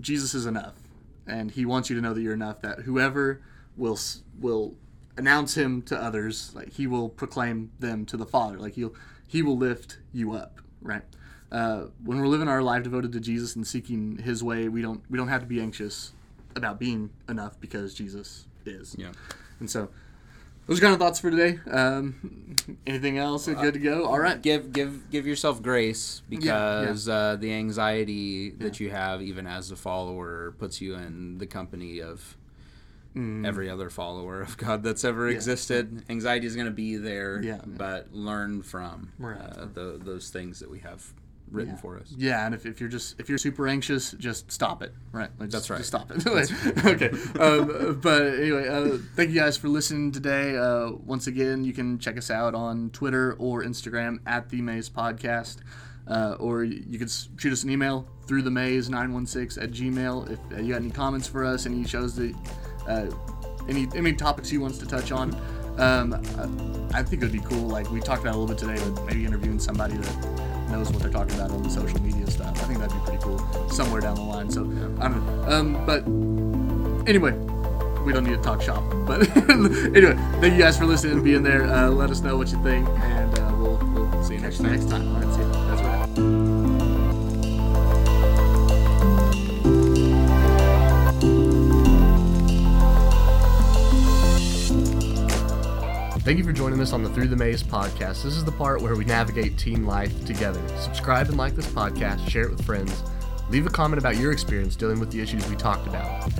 [0.00, 0.74] Jesus is enough,
[1.26, 2.60] and He wants you to know that you're enough.
[2.62, 3.42] That whoever
[3.76, 3.98] will
[4.38, 4.74] will
[5.16, 8.58] announce Him to others, like He will proclaim them to the Father.
[8.58, 8.94] Like He'll
[9.26, 10.60] He will lift you up.
[10.80, 11.02] Right.
[11.50, 15.02] Uh, when we're living our life devoted to Jesus and seeking His way, we don't
[15.10, 16.12] we don't have to be anxious
[16.56, 18.94] about being enough because Jesus is.
[18.98, 19.12] Yeah.
[19.60, 19.88] And so,
[20.66, 21.58] those are kind of thoughts for today.
[21.70, 23.46] Um, anything else?
[23.46, 24.06] Good to go.
[24.06, 24.40] All right.
[24.40, 26.38] Give give give yourself grace yeah.
[26.38, 31.46] because Uh, the anxiety that you have, even as a follower, puts you in the
[31.46, 32.36] company of
[33.14, 36.02] every other follower of God that's ever existed.
[36.08, 37.60] Anxiety is going to be there, Yeah.
[37.66, 39.38] but learn from Right.
[39.38, 41.12] uh, tho- those things that we have
[41.52, 41.80] written Yeah.
[41.80, 42.12] for us.
[42.16, 44.92] Yeah, and if, if you're just if you're super anxious, just stop it.
[45.12, 45.30] Right.
[45.38, 45.76] Like, That's just- right.
[45.78, 46.84] Just stop it.
[46.86, 47.10] okay.
[47.38, 50.56] Um, but anyway, uh, thank you guys for listening today.
[50.56, 54.88] Uh, once again, you can check us out on Twitter or Instagram at the Maze
[54.90, 55.58] Podcast.
[56.08, 60.38] Uh, or you could shoot us an email through the maze 916 at gmail if
[60.52, 62.34] uh, you got any comments for us any shows that
[62.88, 63.06] uh,
[63.68, 65.32] any any topics you want us to touch on
[65.78, 66.12] um,
[66.92, 68.82] I, I think it would be cool like we talked about a little bit today
[68.92, 72.50] but maybe interviewing somebody that knows what they're talking about on the social media stuff.
[72.60, 74.62] I think that'd be pretty cool somewhere down the line so
[75.00, 75.44] i don't know.
[75.48, 76.02] Um, but
[77.08, 77.32] anyway
[78.04, 79.20] we don't need to talk shop but
[79.50, 81.64] anyway thank you guys for listening and being there.
[81.64, 84.70] Uh, let us know what you think and uh, we'll, we'll See you next time.
[84.72, 85.08] next time.
[85.14, 85.52] All right see you.
[85.52, 85.82] that's
[86.18, 86.41] right
[96.24, 98.22] Thank you for joining us on the Through the Maze podcast.
[98.22, 100.60] This is the part where we navigate teen life together.
[100.78, 103.02] Subscribe and like this podcast, share it with friends,
[103.50, 106.32] leave a comment about your experience dealing with the issues we talked about.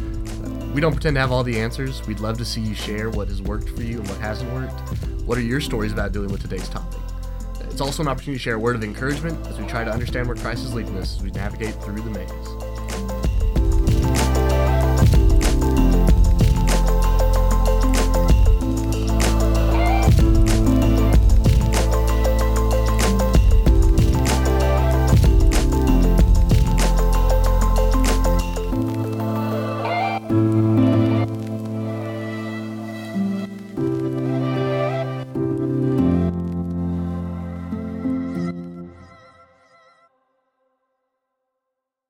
[0.72, 2.06] We don't pretend to have all the answers.
[2.06, 4.78] We'd love to see you share what has worked for you and what hasn't worked.
[5.22, 7.00] What are your stories about dealing with today's topic?
[7.62, 10.28] It's also an opportunity to share a word of encouragement as we try to understand
[10.28, 12.61] where Christ is leading us as we navigate through the maze.